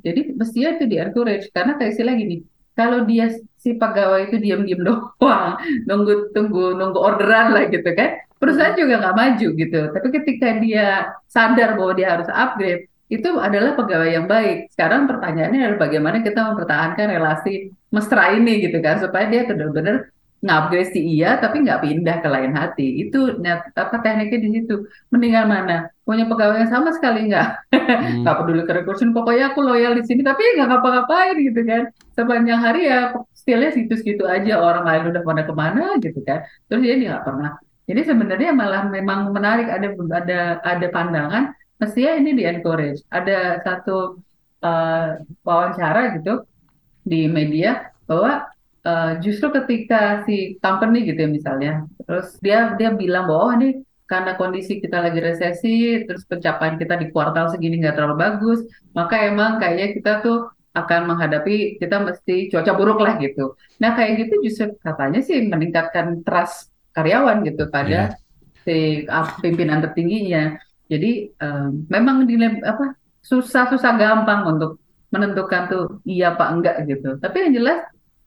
Jadi 0.01 0.33
mestinya 0.33 0.73
itu 0.73 0.89
di 0.89 0.97
encourage 0.97 1.51
karena 1.53 1.77
kayak 1.77 1.93
istilah 1.93 2.15
gini, 2.17 2.41
kalau 2.79 3.03
dia 3.03 3.27
si 3.59 3.75
pegawai 3.75 4.31
itu 4.31 4.39
diam-diam 4.39 4.79
doang, 4.87 5.59
nunggu 5.87 6.31
tunggu 6.31 6.79
nunggu 6.79 6.95
orderan 6.95 7.51
lah 7.51 7.67
gitu 7.67 7.91
kan, 7.91 8.23
perusahaan 8.39 8.79
juga 8.79 9.03
nggak 9.03 9.17
maju 9.19 9.47
gitu. 9.59 9.79
Tapi 9.91 10.07
ketika 10.15 10.47
dia 10.63 10.85
sadar 11.27 11.75
bahwa 11.75 11.91
dia 11.99 12.07
harus 12.15 12.29
upgrade, 12.31 12.87
itu 13.11 13.29
adalah 13.35 13.75
pegawai 13.75 14.09
yang 14.15 14.25
baik. 14.31 14.71
Sekarang 14.71 15.11
pertanyaannya 15.11 15.59
adalah 15.59 15.79
bagaimana 15.83 16.17
kita 16.23 16.39
mempertahankan 16.53 17.07
relasi 17.19 17.75
mesra 17.91 18.31
ini 18.39 18.63
gitu 18.63 18.79
kan, 18.79 19.03
supaya 19.03 19.27
dia 19.27 19.43
benar-benar 19.43 20.07
ngupgrade 20.39 20.95
iya 20.95 21.35
tapi 21.43 21.67
nggak 21.67 21.81
pindah 21.83 22.15
ke 22.23 22.29
lain 22.31 22.51
hati. 22.55 22.87
Itu 23.03 23.39
nyat- 23.43 23.75
apa 23.75 23.95
tekniknya 23.99 24.39
di 24.39 24.49
situ. 24.55 24.75
Mendingan 25.11 25.45
mana? 25.51 25.77
Punya 26.07 26.23
pegawai 26.31 26.63
yang 26.63 26.71
sama 26.71 26.89
sekali 26.95 27.27
nggak? 27.29 27.47
Hmm. 27.75 28.19
nggak 28.23 28.35
peduli 28.39 28.61
ke 28.63 28.73
recruitment, 28.79 29.13
pokoknya 29.15 29.43
aku 29.51 29.59
loyal 29.61 29.93
di 29.99 30.03
sini 30.07 30.21
tapi 30.23 30.41
nggak 30.55 30.67
ngapa-ngapain 30.71 31.35
gitu 31.43 31.61
kan. 31.67 31.83
Sepanjang 32.15 32.59
hari 32.63 32.79
ya 32.87 32.99
stillnya 33.35 33.71
situ-situ 33.75 34.23
aja 34.23 34.53
orang 34.63 34.83
lain 34.87 35.03
udah 35.11 35.21
pada 35.27 35.43
ke 35.43 35.53
mana 35.53 35.83
gitu 35.99 36.19
kan. 36.23 36.39
Terus 36.71 36.81
dia 36.83 36.95
nggak 36.95 37.23
pernah. 37.27 37.51
Jadi 37.89 38.01
sebenarnya 38.05 38.49
malah 38.53 38.83
memang 38.87 39.33
menarik 39.33 39.67
ada 39.67 39.87
ada 40.21 40.39
ada 40.61 40.87
pandangan 40.93 41.43
mestinya 41.81 42.11
ini 42.15 42.31
di 42.39 42.43
encourage. 42.47 43.03
Ada 43.11 43.59
satu 43.65 44.21
eh, 44.63 45.07
wawancara 45.43 46.15
gitu 46.15 46.45
di 47.03 47.25
media 47.25 47.89
bahwa 48.05 48.45
eh, 48.85 49.11
justru 49.23 49.51
ketika 49.51 50.23
si 50.23 50.55
company 50.61 51.07
gitu 51.07 51.25
ya 51.25 51.29
misalnya, 51.29 51.73
terus 52.07 52.37
dia 52.39 52.75
dia 52.79 52.93
bilang 52.93 53.27
bahwa 53.27 53.41
oh 53.49 53.53
ini 53.59 53.69
karena 54.09 54.33
kondisi 54.35 54.81
kita 54.81 55.05
lagi 55.05 55.21
resesi, 55.21 56.01
terus 56.09 56.25
pencapaian 56.25 56.81
kita 56.81 56.97
di 56.97 57.13
kuartal 57.13 57.53
segini 57.53 57.77
nggak 57.77 57.93
terlalu 57.93 58.17
bagus, 58.17 58.59
maka 58.97 59.21
emang 59.21 59.61
kayaknya 59.61 59.93
kita 59.93 60.11
tuh 60.25 60.49
akan 60.73 61.13
menghadapi 61.13 61.77
kita 61.77 61.97
mesti 62.01 62.49
cuaca 62.49 62.73
buruk 62.73 62.99
lah 63.01 63.21
gitu. 63.21 63.53
Nah 63.77 63.93
kayak 63.93 64.25
gitu 64.25 64.33
justru 64.45 64.73
katanya 64.81 65.21
sih 65.21 65.45
meningkatkan 65.45 66.25
trust 66.25 66.73
karyawan 66.93 67.45
gitu 67.45 67.69
pada 67.69 68.17
si 68.65 69.05
uh, 69.05 69.29
pimpinan 69.41 69.81
tertingginya. 69.85 70.57
Jadi 70.89 71.29
em, 71.37 71.85
memang 71.85 72.25
di 72.25 72.33
apa 72.65 72.97
susah-susah 73.21 73.93
gampang 73.93 74.41
untuk 74.57 74.81
menentukan 75.13 75.69
tuh 75.69 75.85
iya 76.05 76.33
apa 76.33 76.49
enggak 76.49 76.75
gitu. 76.89 77.17
Tapi 77.21 77.35
yang 77.45 77.53
jelas 77.61 77.79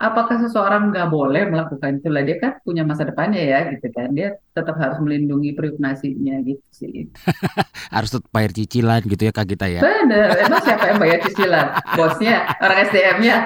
apakah 0.03 0.43
seseorang 0.43 0.91
nggak 0.91 1.09
boleh 1.15 1.47
melakukan 1.47 2.03
itu 2.03 2.11
lah 2.11 2.27
dia 2.27 2.37
kan 2.43 2.59
punya 2.67 2.83
masa 2.83 3.07
depannya 3.07 3.39
ya 3.39 3.71
gitu 3.71 3.87
kan. 3.95 4.11
Dia 4.11 4.35
tetap 4.51 4.75
harus 4.83 4.99
melindungi 4.99 5.55
privasinya 5.55 6.43
gitu 6.43 6.67
sih. 6.75 7.07
Harus 7.95 8.09
tetap 8.17 8.29
bayar 8.33 8.57
cicilan 8.57 9.05
gitu 9.05 9.29
ya 9.29 9.33
Kak 9.33 9.47
Gita 9.53 9.69
ya. 9.69 9.81
Bener, 9.85 10.33
emang 10.33 10.65
siapa 10.65 10.85
yang 10.93 10.99
bayar 10.99 11.19
cicilan? 11.29 11.67
Bosnya, 11.93 12.37
orang 12.57 12.79
SDM-nya. 12.89 13.37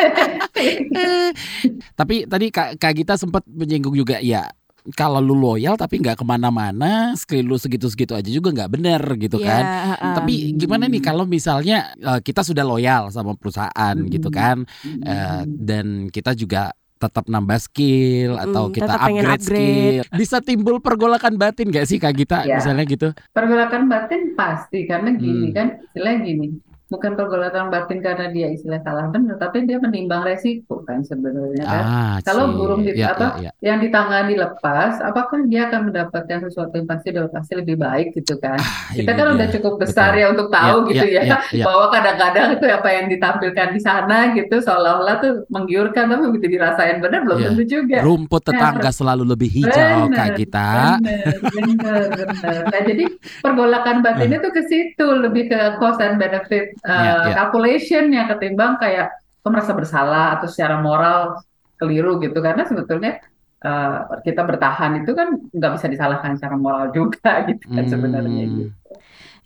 Tapi 2.00 2.16
tadi 2.24 2.46
Kak, 2.48 2.80
Kak 2.80 2.92
Gita 2.96 3.14
sempat 3.20 3.44
menyinggung 3.46 3.96
juga 3.96 4.18
ya 4.20 4.48
kalau 4.92 5.20
lu 5.20 5.34
loyal 5.34 5.76
tapi 5.76 6.00
nggak 6.00 6.16
ke 6.16 6.24
mana-mana, 6.24 7.12
skill 7.14 7.46
lu 7.46 7.56
segitu-segitu 7.56 8.12
aja 8.12 8.30
juga 8.30 8.48
nggak 8.50 8.70
bener 8.70 9.02
gitu 9.16 9.36
Iya, 9.36 9.46
kan. 9.46 9.64
heeh. 9.94 10.14
Tapi 10.16 10.32
gimana 10.56 10.84
nih 10.86 11.00
kalau 11.00 11.24
misalnya 11.24 11.92
eh, 11.94 12.20
kita 12.20 12.40
sudah 12.40 12.64
loyal 12.64 13.08
sama 13.08 13.36
perusahaan 13.36 13.96
gitu 14.06 14.28
kan, 14.28 14.64
eh, 15.02 15.42
dan 15.46 16.08
kita 16.08 16.32
juga 16.32 16.72
tetap 16.96 17.24
nambah 17.26 17.56
skill 17.56 18.36
atau 18.36 18.68
Mm, 18.68 18.74
kita 18.76 18.92
pengen 19.00 19.24
upgrade, 19.24 19.40
skill, 19.40 20.04
bisa 20.14 20.36
timbul 20.44 20.76
pergolakan 20.78 21.40
batin 21.40 21.72
gak 21.72 21.88
sih 21.88 21.96
Kak 21.96 22.12
Gita 22.12 22.44
Ya. 22.44 22.60
misalnya 22.60 22.84
gitu? 22.84 23.08
Pergolakan 23.32 23.88
batin 23.88 24.36
pasti 24.36 24.84
karena 24.84 25.16
gini 25.16 25.48
Hmm. 25.48 25.56
kan 25.56 25.66
istilahnya 25.80 26.20
gini 26.20 26.46
bukan 26.90 27.14
pergolakan 27.14 27.70
batin 27.70 27.98
karena 27.98 28.26
dia 28.28 28.50
istilah 28.50 28.82
salah 28.82 29.06
benar 29.06 29.38
tapi 29.38 29.62
dia 29.62 29.78
menimbang 29.78 30.20
resiko 30.20 30.82
kan 30.82 31.00
sebenarnya 31.00 31.62
kan 31.62 31.84
Ah, 31.86 32.16
kalau 32.20 32.50
burung 32.52 32.82
di 32.82 32.92
Ya, 32.92 33.14
apa 33.14 33.38
ya, 33.38 33.48
ya. 33.48 33.52
yang 33.64 33.78
ditangani 33.78 34.34
lepas 34.34 34.98
apakah 35.00 35.46
dia 35.46 35.70
akan 35.70 35.88
mendapatkan 35.88 36.38
sesuatu 36.42 36.74
yang 36.74 36.84
pasti 36.84 37.08
dan 37.08 37.30
pasti 37.30 37.52
lebih 37.54 37.78
baik 37.78 38.10
gitu 38.12 38.34
kan 38.36 38.58
Ah, 38.58 38.90
kita 38.90 39.06
kan 39.08 39.24
dia. 39.24 39.34
udah 39.38 39.48
cukup 39.48 39.74
besar 39.78 40.10
Betul. 40.10 40.20
ya 40.20 40.26
untuk 40.28 40.48
tahu 40.50 40.76
Ya, 40.80 40.88
gitu 40.90 41.06
ya, 41.06 41.22
ya, 41.22 41.22
ya, 41.22 41.38
ya. 41.54 41.64
bahwa 41.64 41.86
kadang-kadang 41.88 42.46
itu 42.52 42.64
apa 42.66 42.88
yang 42.90 43.06
ditampilkan 43.08 43.68
di 43.70 43.80
sana 43.80 44.18
gitu 44.34 44.56
seolah-olah 44.58 45.16
tuh 45.16 45.32
menggiurkan 45.48 46.04
tapi 46.06 46.22
begitu 46.28 46.46
dirasain 46.50 46.98
benar 46.98 47.22
belum 47.22 47.38
Ya. 47.38 47.46
tentu 47.48 47.64
juga 47.64 47.96
Rumput 48.02 48.42
tetangga 48.42 48.90
selalu 48.90 49.24
lebih 49.28 49.48
hijau 49.48 50.10
Kak 50.10 50.26
Bener, 50.26 50.36
Gita. 50.36 50.70
Bener, 50.98 51.38
bener, 51.46 52.02
bener. 52.26 52.60
Nah, 52.66 52.82
jadi 52.82 53.04
pergolakan 53.40 53.96
batinnya 54.00 54.38
tuh 54.40 54.50
ke 54.50 54.62
situ, 54.66 55.06
lebih 55.06 55.46
ke 55.46 55.60
cost 55.76 56.00
and 56.00 56.16
benefit 56.16 56.74
uh, 56.82 56.90
Iya, 56.90 57.12
iya. 57.28 57.32
calculation 57.34 58.04
yang 58.10 58.26
ketimbang 58.28 58.76
kayak 58.76 59.12
kok 59.40 59.50
merasa 59.50 59.72
bersalah 59.72 60.36
atau 60.38 60.46
secara 60.48 60.80
moral 60.80 61.40
keliru 61.76 62.20
gitu. 62.20 62.38
Karena 62.38 62.64
sebetulnya 62.64 63.20
uh, 63.64 64.20
kita 64.20 64.44
bertahan 64.44 65.00
itu 65.00 65.12
kan 65.12 65.32
nggak 65.50 65.72
bisa 65.80 65.86
disalahkan 65.88 66.36
secara 66.36 66.56
moral 66.56 66.92
juga 66.92 67.40
gitu 67.48 67.64
kan 67.68 67.84
sebenarnya 67.88 68.44
Hmm. 68.44 68.56
gitu. 68.60 68.72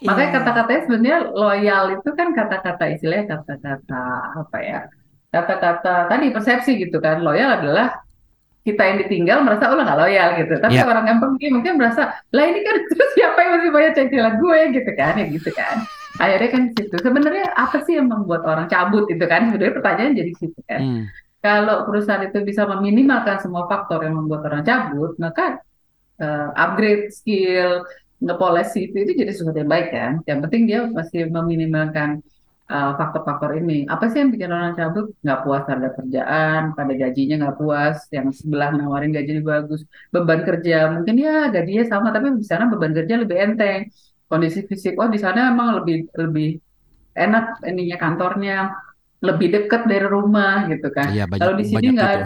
Makanya 0.05 0.31
Iya. 0.31 0.37
kata-katanya 0.43 0.81
sebenarnya 0.85 1.19
loyal 1.31 1.85
itu 1.97 2.09
kan 2.13 2.29
kata-kata 2.35 2.85
istilahnya 2.93 3.27
kata-kata 3.39 4.03
apa 4.43 4.59
ya? 4.61 4.81
Kata-kata 5.31 6.11
tadi 6.11 6.27
persepsi 6.35 6.79
gitu 6.79 6.99
kan. 6.99 7.23
Loyal 7.23 7.63
adalah 7.63 8.03
kita 8.65 8.81
yang 8.81 8.97
ditinggal 9.05 9.45
merasa 9.45 9.69
oh 9.71 9.77
nggak 9.77 9.99
loyal 9.99 10.29
gitu. 10.41 10.55
Tapi 10.59 10.75
Iya. 10.75 10.89
orang 10.89 11.05
yang 11.07 11.19
pergi 11.23 11.47
mungkin 11.53 11.73
merasa 11.79 12.03
lah 12.33 12.45
ini 12.45 12.61
kan 12.65 12.77
terus 12.91 13.11
siapa 13.15 13.39
yang 13.39 13.53
masih 13.61 13.71
bayar 13.71 13.93
cicilan 13.95 14.35
gue 14.41 14.59
gitu 14.75 14.91
kan 14.99 15.13
ya 15.15 15.27
gitu 15.31 15.51
kan. 15.55 15.77
Akhirnya 16.15 16.51
kan 16.55 16.63
situ. 16.71 16.97
Sebenarnya 17.03 17.47
apa 17.59 17.83
sih 17.83 17.99
yang 17.99 18.07
membuat 18.07 18.47
orang 18.47 18.67
cabut 18.71 19.11
itu 19.11 19.25
kan? 19.27 19.51
Sebenarnya 19.51 19.75
pertanyaan 19.75 20.13
jadi 20.15 20.33
situ 20.39 20.61
kan. 20.67 20.81
Hmm. 20.81 21.03
Kalau 21.45 21.85
perusahaan 21.85 22.25
itu 22.25 22.39
bisa 22.41 22.65
meminimalkan 22.65 23.37
semua 23.43 23.69
faktor 23.69 24.01
yang 24.01 24.17
membuat 24.17 24.49
orang 24.49 24.65
cabut, 24.65 25.13
maka 25.21 25.61
eh, 26.17 26.49
upgrade 26.57 27.13
skill, 27.13 27.85
ngepoles 28.23 28.71
itu 28.79 28.97
itu 28.97 29.13
jadi 29.13 29.31
sesuatu 29.35 29.59
yang 29.61 29.69
baik 29.69 29.89
kan. 29.93 30.13
Yang 30.25 30.39
penting 30.49 30.63
dia 30.71 30.81
masih 30.89 31.29
meminimalkan 31.29 32.25
eh, 32.71 32.91
faktor-faktor 32.97 33.61
ini. 33.61 33.85
Apa 33.91 34.09
sih 34.09 34.23
yang 34.25 34.31
bikin 34.33 34.49
orang 34.55 34.73
cabut? 34.79 35.13
Nggak 35.21 35.39
puas 35.45 35.63
terhadap 35.69 35.93
kerjaan, 36.01 36.61
pada 36.79 36.93
gajinya 36.97 37.35
nggak 37.43 37.57
puas, 37.61 37.97
yang 38.09 38.27
sebelah 38.33 38.71
nawarin 38.73 39.13
gajinya 39.13 39.43
bagus, 39.45 39.85
beban 40.15 40.41
kerja 40.49 40.95
mungkin 40.95 41.15
ya 41.21 41.53
gajinya 41.53 41.85
sama, 41.91 42.09
tapi 42.15 42.33
di 42.41 42.47
sana 42.47 42.71
beban 42.73 42.95
kerja 42.97 43.15
lebih 43.21 43.37
enteng. 43.37 43.91
Kondisi 44.25 44.65
fisik, 44.65 44.97
oh 44.97 45.09
di 45.09 45.21
sana 45.21 45.53
emang 45.53 45.79
lebih 45.83 46.09
lebih 46.17 46.59
enak 47.15 47.61
ininya 47.69 47.97
kantornya, 48.01 48.73
lebih 49.23 49.49
dekat 49.53 49.87
dari 49.87 50.07
rumah 50.09 50.67
gitu 50.69 50.89
kan. 50.91 51.13
Iya 51.13 51.25
banyak 51.29 51.41
Kalau 51.45 51.55
di 51.55 51.65
sini 51.65 51.89
banyak 51.93 51.95
nggak 51.95 52.19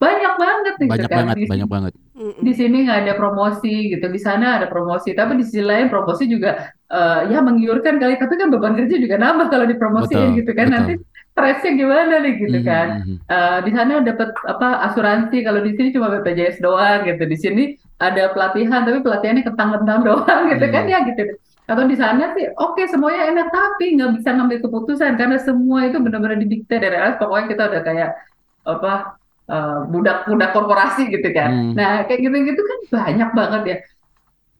banyak 0.00 0.34
banget 0.40 0.74
gitu 0.80 0.88
Banyak 0.88 1.10
kan. 1.12 1.18
banget, 1.20 1.36
Di 1.36 1.44
banyak 1.46 1.68
banget. 1.68 1.92
Di 2.40 2.52
sini 2.56 2.76
nggak 2.88 2.98
ada 3.04 3.14
promosi 3.20 3.74
gitu. 3.92 4.06
Di 4.08 4.20
sana 4.20 4.46
ada 4.60 4.66
promosi. 4.68 5.12
Tapi 5.12 5.40
di 5.40 5.44
sisi 5.44 5.60
lain 5.60 5.92
promosi 5.92 6.24
juga 6.24 6.72
eh, 6.88 7.20
ya 7.28 7.38
menggiurkan 7.44 8.00
kali. 8.00 8.16
Tapi 8.16 8.34
kan 8.40 8.48
beban 8.48 8.74
kerja 8.80 8.96
juga 8.96 9.16
nambah 9.20 9.46
kalau 9.52 9.64
dipromosiin 9.68 10.36
Betul, 10.36 10.38
gitu 10.40 10.50
kan. 10.56 10.66
betul. 10.68 10.74
nanti 10.76 10.92
stresnya 11.30 11.72
gimana 11.78 12.14
nih 12.24 12.32
gitu 12.42 12.58
Mhm, 12.60 12.66
kan. 12.66 12.86
mhm. 13.04 13.16
Eh, 13.28 13.58
di 13.64 13.70
sana 13.76 13.92
dapat 14.00 14.28
apa 14.48 14.68
asuransi. 14.88 15.36
Kalau 15.44 15.60
di 15.64 15.72
sini 15.76 15.88
cuma 15.92 16.08
BPJS 16.12 16.56
doang 16.64 17.04
gitu. 17.04 17.22
Di 17.28 17.36
sini 17.36 17.62
ada 18.00 18.32
pelatihan 18.34 18.80
tapi 18.82 18.98
pelatihannya 19.04 19.44
kentang-kentang 19.44 19.98
doang 20.08 20.42
gitu 20.50 20.66
kan 20.72 20.82
Hmm. 20.88 20.92
ya 20.92 20.98
gitu 21.08 21.22
atau 21.70 21.84
di 21.86 21.94
sana 21.94 22.34
sih 22.34 22.50
oke 22.58 22.82
semuanya 22.90 23.30
enak 23.30 23.46
tapi 23.54 23.94
nggak 23.94 24.10
bisa 24.18 24.28
ngambil 24.34 24.58
keputusan 24.64 25.14
karena 25.14 25.38
semua 25.38 25.86
itu 25.86 26.02
benar-benar 26.02 26.40
didikte 26.42 26.74
dari 26.82 26.96
atas 26.98 27.22
pokoknya 27.22 27.46
kita 27.46 27.62
udah 27.70 27.82
kayak 27.86 28.10
apa 28.66 28.92
eh, 29.50 29.78
budak-budak 29.92 30.50
korporasi 30.50 31.02
gitu 31.14 31.28
kan 31.30 31.50
Hmm. 31.54 31.72
Nah, 31.78 32.02
kayak 32.06 32.20
gitu-gitu 32.26 32.62
kan 32.62 32.78
banyak 32.90 33.30
banget 33.38 33.62
ya. 33.66 33.76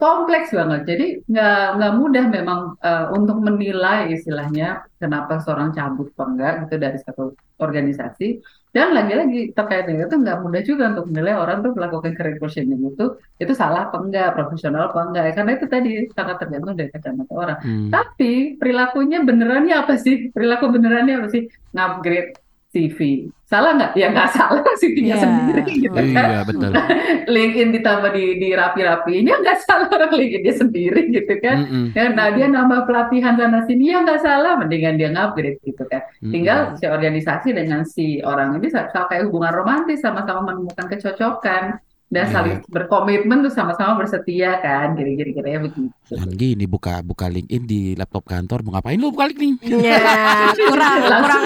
Kompleks 0.00 0.48
banget. 0.56 0.80
Jadi 0.88 1.06
nggak 1.28 1.64
nggak 1.76 1.92
mudah 2.00 2.24
memang 2.32 2.60
eh, 2.80 3.06
untuk 3.12 3.36
menilai 3.44 4.08
istilahnya 4.16 4.88
kenapa 4.96 5.44
seorang 5.44 5.76
cabut 5.76 6.08
apa 6.16 6.24
enggak 6.24 6.52
gitu 6.64 6.74
dari 6.80 6.98
satu 7.04 7.36
organisasi. 7.60 8.40
Dan 8.70 8.94
lagi-lagi 8.96 9.50
terkait 9.52 9.84
dengan 9.84 10.08
itu 10.08 10.16
nggak 10.16 10.38
mudah 10.40 10.62
juga 10.64 10.94
untuk 10.94 11.10
menilai 11.12 11.34
orang 11.36 11.58
tuh 11.60 11.72
melakukan 11.76 12.16
career 12.16 12.38
positioning 12.40 12.80
itu 12.86 13.06
itu 13.36 13.52
salah 13.52 13.92
apa 13.92 14.00
enggak, 14.00 14.32
profesional 14.32 14.88
apa 14.88 15.00
enggak. 15.04 15.24
Ya, 15.28 15.32
Karena 15.36 15.52
itu 15.60 15.66
tadi 15.68 15.90
sangat 16.16 16.36
tergantung 16.40 16.74
dari 16.80 16.88
kacamata 16.88 17.32
orang. 17.36 17.58
Hmm. 17.60 17.88
Tapi 17.92 18.32
perilakunya 18.56 19.18
benerannya 19.20 19.74
apa 19.76 20.00
sih? 20.00 20.32
Perilaku 20.32 20.72
benerannya 20.72 21.14
apa 21.20 21.28
sih? 21.28 21.44
Ngupgrade 21.76 22.49
CV. 22.70 22.98
Salah 23.44 23.74
nggak? 23.74 23.92
Ya 23.98 24.14
nggak 24.14 24.30
salah 24.30 24.62
CV-nya 24.80 25.14
Iya. 25.14 25.22
sendiri 25.22 25.62
gitu 25.74 25.90
kan. 25.90 26.06
Iya 26.30 26.40
betul. 26.46 26.70
LinkedIn 27.34 27.70
ditambah 27.74 28.10
di, 28.14 28.24
di 28.38 28.48
rapi-rapi 28.54 29.12
ini 29.18 29.28
nggak 29.28 29.58
salah 29.60 29.90
orang 29.98 30.14
LinkedIn 30.14 30.42
dia 30.42 30.54
sendiri 30.54 31.02
gitu 31.10 31.34
kan. 31.42 31.66
Mm-mm. 31.66 31.84
Ya, 31.92 32.14
nah 32.14 32.30
dia 32.30 32.46
nambah 32.46 32.86
pelatihan 32.86 33.34
sana 33.34 33.66
sini 33.66 33.90
ya 33.90 34.00
nggak 34.00 34.22
salah, 34.22 34.54
mendingan 34.54 34.94
dia 34.96 35.10
ngupgrade 35.10 35.58
gitu 35.60 35.82
kan. 35.84 36.06
Mm-mm. 36.22 36.30
Tinggal 36.30 36.58
si 36.78 36.84
organisasi 36.86 37.48
dengan 37.50 37.82
si 37.82 38.22
orang 38.22 38.54
ini 38.56 38.70
sa- 38.70 38.86
sa- 38.88 39.10
kayak 39.10 39.26
hubungan 39.26 39.50
romantis 39.50 39.98
sama-sama 39.98 40.54
menemukan 40.54 40.86
kecocokan 40.86 41.82
dan 42.10 42.26
Iya, 42.26 42.34
saling 42.34 42.58
berkomitmen 42.66 43.46
tuh 43.46 43.54
sama-sama 43.54 43.94
bersetia 43.94 44.58
kan, 44.58 44.98
kira-kira 44.98 45.30
kira 45.30 45.62
begitu. 45.62 45.94
Dan 46.10 46.34
gini 46.34 46.66
buka 46.66 47.06
buka 47.06 47.30
LinkedIn 47.30 47.62
di 47.62 47.94
laptop 47.94 48.26
kantor 48.26 48.66
mau 48.66 48.74
ngapain 48.74 48.98
lu 48.98 49.14
buka 49.14 49.30
LinkedIn? 49.30 49.62
Ya, 49.80 50.50
kurang 50.58 51.06
kurang 51.06 51.42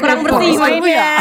kurang 0.00 0.18
bersih 0.24 0.56
mainnya. 0.56 1.20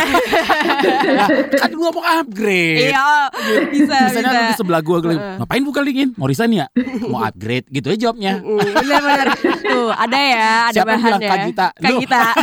Lah, 1.11 1.27
kan 1.59 1.71
gua 1.75 1.91
mau 1.91 2.07
upgrade. 2.07 2.87
Iya, 2.87 3.27
bisa 3.67 3.95
Misalnya 4.07 4.31
bisa. 4.31 4.47
di 4.47 4.55
sebelah 4.55 4.79
gua 4.79 5.03
Heeh. 5.03 5.43
ngapain 5.43 5.63
buka 5.67 5.83
LinkedIn? 5.83 6.09
Mau 6.15 6.31
resign 6.31 6.55
ya? 6.55 6.71
Mau 7.03 7.19
upgrade 7.19 7.67
gitu 7.67 7.91
aja 7.91 7.99
jawabnya. 8.07 8.39
Mm, 8.39 8.63
Benar-benar 8.79 9.27
tuh 9.59 9.91
ada 9.91 10.15
ya, 10.17 10.71
ada 10.71 10.71
Siapa 10.71 10.87
bahan 10.87 11.03
bilang 11.03 11.19
ya. 11.19 11.27
Kak 11.27 11.37
Gita? 11.43 11.67
Kak. 11.75 11.91
Gita. 11.99 12.23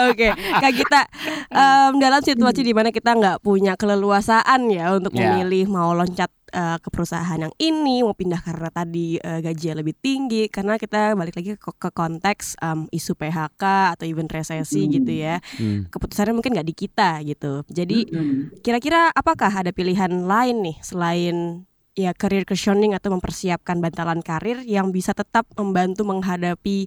Oke, 0.00 0.28
Kak 0.32 0.72
Gita. 0.72 1.02
em, 1.48 1.92
dalam 1.96 2.20
situasi 2.20 2.60
di 2.60 2.70
mana 2.70 2.88
kita 2.88 3.12
nggak 3.12 3.38
punya 3.40 3.74
keleluasaan 3.74 4.66
ya 4.68 4.92
untuk 4.92 5.12
Ya. 5.12 5.30
memilih 5.30 5.68
mau 5.68 5.92
loncat 5.92 6.30
eh, 6.50 6.78
ke 6.78 6.86
perusahaan 6.86 7.34
yang 7.36 7.50
ini, 7.56 8.00
mau 8.00 8.14
pindah 8.14 8.38
karena 8.38 8.70
tadi 8.70 9.16
eh, 9.16 9.40
gajinya 9.40 9.82
lebih 9.82 9.94
tinggi, 9.96 10.46
karena 10.46 10.74
kita 10.74 11.12
balik 11.12 11.34
lagi 11.34 11.54
ke, 11.54 11.70
ke 11.72 11.90
konteks 11.90 12.54
em, 12.58 12.86
isu 12.88 13.12
PHK 13.12 13.62
atau 13.92 14.04
even 14.04 14.26
resesi 14.26 14.86
Hmm. 14.86 14.92
gitu 14.92 15.12
ya. 15.12 15.42
Hmm. 15.58 15.90
Keputusannya 15.90 16.30
mungkin 16.32 16.54
nggak 16.54 16.64
di 16.64 16.74
kita 16.76 17.22
gitu. 17.22 17.66
Jadi 17.66 18.06
Mm-mm. 18.06 18.62
Kira-kira 18.62 19.10
apakah 19.10 19.50
ada 19.50 19.70
pilihan 19.70 20.10
lain 20.24 20.62
nih 20.62 20.76
selain 20.80 21.36
ya 21.94 22.10
career 22.10 22.42
cushioning 22.42 22.90
atau 22.90 23.10
mempersiapkan 23.10 23.78
bantalan 23.78 24.18
karir 24.18 24.62
yang 24.62 24.90
bisa 24.90 25.10
tetap 25.10 25.46
membantu 25.54 26.02
menghadapi 26.02 26.86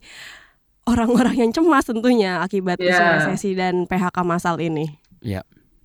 orang-orang 0.87 1.35
yang 1.35 1.51
cemas 1.51 1.85
tentunya 1.85 2.39
akibat 2.39 2.79
isu 2.79 3.03
resesi 3.19 3.51
dan 3.53 3.83
PHK 3.85 4.17
massal 4.23 4.57
ini. 4.63 4.87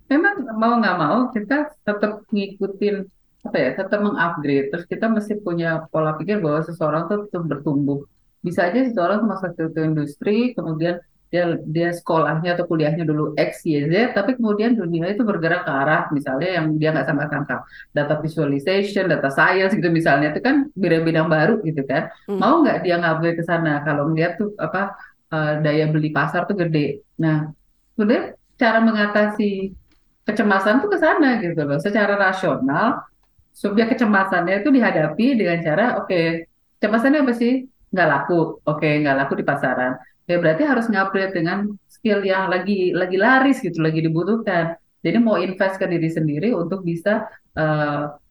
memang 0.07 0.35
mau 0.55 0.73
nggak 0.79 0.97
mau 0.97 1.17
kita 1.33 1.73
tetap 1.83 2.23
ngikutin 2.31 2.95
apa 3.43 3.57
ya 3.59 3.69
tetap 3.75 3.99
mengupgrade. 3.99 4.71
Terus 4.71 4.85
kita 4.87 5.05
mesti 5.11 5.33
punya 5.43 5.83
pola 5.91 6.15
pikir 6.15 6.39
bahwa 6.39 6.63
seseorang 6.63 7.11
tuh 7.11 7.27
tetap 7.27 7.43
bertumbuh. 7.43 8.07
Bisa 8.39 8.71
aja 8.71 8.79
seseorang 8.87 9.23
tuh 9.23 9.29
masuk 9.29 9.51
ke 9.55 9.81
industri 9.83 10.37
kemudian 10.55 11.03
dia 11.33 11.57
dia 11.65 11.89
sekolahnya 11.89 12.53
atau 12.53 12.65
kuliahnya 12.69 13.03
dulu 13.09 13.33
X 13.33 13.65
Y 13.65 13.89
Z 13.89 14.13
tapi 14.13 14.37
kemudian 14.37 14.77
dunia 14.77 15.09
itu 15.09 15.25
bergerak 15.25 15.65
ke 15.65 15.71
arah 15.73 16.01
misalnya 16.13 16.61
yang 16.61 16.65
dia 16.77 16.93
nggak 16.93 17.07
sangka-sangka 17.09 17.55
data 17.97 18.15
visualization 18.21 19.09
data 19.09 19.29
science 19.33 19.73
gitu 19.73 19.89
misalnya 19.89 20.29
itu 20.29 20.41
kan 20.45 20.69
bidang-bidang 20.77 21.27
baru 21.35 21.53
gitu 21.65 21.81
kan 21.89 22.13
Hmm. 22.29 22.37
mau 22.37 22.61
nggak 22.61 22.77
dia 22.85 22.95
ngupgrade 23.01 23.37
ke 23.41 23.43
sana 23.49 23.81
kalau 23.81 24.03
melihat 24.13 24.37
tuh 24.37 24.53
apa 24.61 24.93
eh, 25.33 25.53
daya 25.65 25.85
beli 25.93 26.09
pasar 26.13 26.45
tuh 26.49 26.55
gede 26.61 27.01
nah 27.17 27.49
sebenarnya 27.97 28.23
cara 28.61 28.77
mengatasi 28.85 29.73
kecemasan 30.27 30.75
tuh 30.83 30.89
ke 30.93 30.97
sana 31.03 31.27
gitu 31.43 31.61
loh. 31.67 31.77
Secara 31.83 32.13
rasional, 32.15 33.03
subjek 33.61 33.87
kecemasannya 33.95 34.63
itu 34.63 34.69
dihadapi 34.71 35.25
dengan 35.39 35.59
cara, 35.67 35.85
oke, 35.99 36.47
kecemasannya 36.79 37.19
apa 37.25 37.33
sih? 37.35 37.53
Nggak 37.93 38.07
laku. 38.11 38.39
Oke, 38.65 38.89
nggak 39.03 39.15
laku 39.19 39.33
di 39.41 39.45
pasaran. 39.45 39.93
Ya 40.23 40.39
berarti 40.39 40.63
harus 40.63 40.87
ngupgrade 40.87 41.35
dengan 41.35 41.67
skill 41.91 42.23
yang 42.23 42.47
lagi 42.47 42.95
lagi 42.95 43.17
laris 43.19 43.59
gitu, 43.59 43.83
lagi 43.83 43.99
dibutuhkan. 43.99 44.79
Jadi 45.03 45.17
mau 45.19 45.35
invest 45.35 45.75
ke 45.75 45.85
diri 45.85 46.07
sendiri 46.07 46.55
untuk 46.55 46.87
bisa 46.87 47.27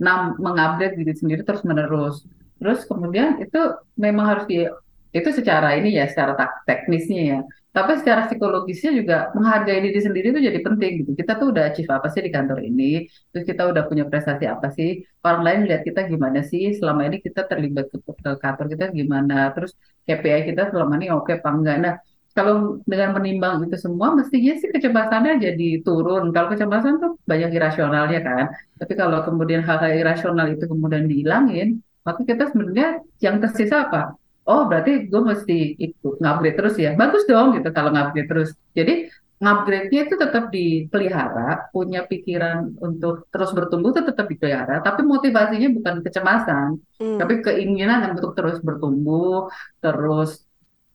nam- 0.01 0.37
mengupgrade 0.41 0.97
diri 0.97 1.13
sendiri 1.13 1.45
terus 1.45 1.63
menerus. 1.69 2.25
Terus 2.57 2.87
kemudian 2.89 3.43
itu 3.45 3.61
memang 3.99 4.27
harus 4.31 4.45
di 4.49 4.65
itu 5.13 5.29
secara 5.37 5.77
ini 5.77 6.01
ya, 6.01 6.09
secara 6.09 6.33
teknisnya 6.65 7.21
ya. 7.21 7.39
Tapi 7.73 7.93
secara 8.01 8.29
psikologisnya 8.29 8.91
juga 9.01 9.17
menghargai 9.37 9.81
diri 9.81 10.01
sendiri 10.07 10.27
itu 10.33 10.41
jadi 10.49 10.61
penting 10.67 10.93
gitu. 11.01 11.11
Kita 11.21 11.33
tuh 11.41 11.47
udah 11.57 11.63
achieve 11.73 11.89
apa 11.89 12.09
sih 12.13 12.21
di 12.27 12.31
kantor 12.37 12.59
ini? 12.69 13.09
Terus 13.33 13.45
kita 13.49 13.63
udah 13.73 13.83
punya 13.89 14.05
prestasi 14.11 14.45
apa 14.45 14.69
sih? 14.77 14.89
Orang 15.25 15.41
lain 15.47 15.61
lihat 15.69 15.83
kita 15.89 16.05
gimana 16.13 16.45
sih? 16.45 16.77
Selama 16.77 17.09
ini 17.09 17.17
kita 17.25 17.41
terlibat 17.49 17.89
ke, 17.93 17.97
ke 18.05 18.31
kantor 18.45 18.67
kita 18.73 18.85
gimana? 18.93 19.35
Terus 19.57 19.73
KPI 20.05 20.41
kita 20.53 20.63
selama 20.69 20.93
ini 21.01 21.07
oke 21.17 21.33
apa 21.41 21.49
enggak? 21.49 21.77
Nah, 21.85 21.95
kalau 22.37 22.55
dengan 22.89 23.11
menimbang 23.17 23.55
itu 23.65 23.77
semua, 23.85 24.09
mestinya 24.19 24.53
sih 24.61 24.69
kecemasannya 24.75 25.33
jadi 25.41 25.65
turun. 25.85 26.25
Kalau 26.35 26.49
kecemasan 26.53 26.95
tuh 27.01 27.11
banyak 27.31 27.51
irasionalnya 27.57 28.21
kan. 28.21 28.45
Tapi 28.81 28.93
kalau 29.01 29.19
kemudian 29.27 29.61
hal-hal 29.65 29.93
irasional 29.97 30.47
itu 30.53 30.65
kemudian 30.73 31.05
dihilangin, 31.09 31.81
maka 32.07 32.21
kita 32.29 32.49
sebenarnya 32.53 33.01
yang 33.25 33.37
tersisa 33.43 33.89
apa? 33.89 34.17
Oh, 34.43 34.67
berarti 34.67 35.07
gue 35.07 35.23
mesti 35.23 35.79
ikut 35.79 36.19
ngupgrade 36.19 36.57
terus 36.59 36.75
ya. 36.75 36.99
Bagus 36.99 37.23
dong 37.31 37.55
gitu 37.57 37.69
kalau 37.71 37.91
ngupgrade 37.95 38.27
terus. 38.27 38.51
Jadi 38.75 39.07
ngupgrade-nya 39.43 40.01
itu 40.07 40.15
tetap 40.15 40.45
dipelihara, 40.55 41.67
punya 41.75 42.07
pikiran 42.07 42.79
untuk 42.79 43.27
terus 43.35 43.51
bertumbuh 43.51 43.91
itu 43.91 44.03
tetap 44.07 44.31
dipelihara, 44.31 44.79
tapi 44.87 45.03
motivasinya 45.03 45.67
bukan 45.75 45.99
kecemasan, 46.07 46.79
Hmm. 47.03 47.19
tapi 47.19 47.43
keinginan 47.43 48.15
untuk 48.15 48.39
terus 48.39 48.63
bertumbuh, 48.63 49.51
terus 49.83 50.47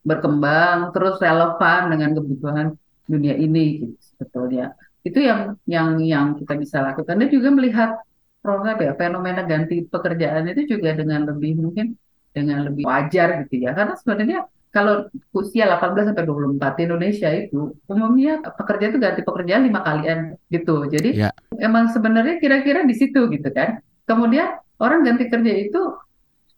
berkembang, 0.08 0.96
terus 0.96 1.20
relevan 1.20 1.92
dengan 1.92 2.16
kebutuhan 2.16 2.68
dunia 3.04 3.36
ini 3.36 3.84
gitu, 3.84 3.96
sebetulnya. 4.16 4.72
Itu 5.04 5.20
yang 5.20 5.60
yang 5.68 6.00
yang 6.00 6.26
kita 6.40 6.56
bisa 6.56 6.80
lakukan. 6.80 7.20
Dan 7.20 7.28
juga 7.28 7.52
melihat 7.52 8.00
program 8.40 8.80
ya 8.80 8.96
fenomena 8.96 9.44
ganti 9.44 9.84
pekerjaan 9.84 10.48
itu 10.48 10.80
juga 10.80 10.96
dengan 10.96 11.28
lebih 11.28 11.60
mungkin 11.60 12.00
dengan 12.32 12.68
lebih 12.68 12.84
wajar 12.88 13.44
gitu 13.46 13.68
ya. 13.68 13.72
Karena 13.76 13.94
sebenarnya 13.98 14.40
kalau 14.68 15.10
usia 15.34 15.66
18 15.66 16.12
sampai 16.12 16.28
24 16.28 16.78
di 16.78 16.82
Indonesia 16.86 17.30
itu 17.34 17.74
umumnya 17.90 18.44
pekerja 18.44 18.94
itu 18.94 18.98
ganti 19.02 19.22
pekerjaan 19.26 19.64
lima 19.66 19.82
kalian 19.82 20.38
gitu. 20.54 20.86
Jadi 20.92 21.18
Ya. 21.18 21.32
emang 21.58 21.90
sebenarnya 21.90 22.38
kira-kira 22.38 22.86
di 22.86 22.94
situ 22.94 23.26
gitu 23.32 23.50
kan. 23.50 23.82
Kemudian 24.06 24.60
orang 24.78 25.02
ganti 25.08 25.26
kerja 25.32 25.54
itu 25.56 25.82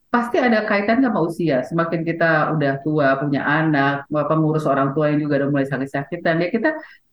pasti 0.09 0.41
ada 0.41 0.65
kaitan 0.65 1.05
sama 1.05 1.21
usia. 1.21 1.61
Semakin 1.61 2.01
kita 2.01 2.49
udah 2.57 2.81
tua, 2.81 3.13
punya 3.21 3.45
anak, 3.45 4.09
pengurus 4.09 4.65
orang 4.65 4.91
tua 4.97 5.13
yang 5.13 5.21
juga 5.21 5.45
udah 5.45 5.49
mulai 5.53 5.69
sakit-sakitan, 5.69 6.41
ya 6.41 6.49
kita 6.49 6.69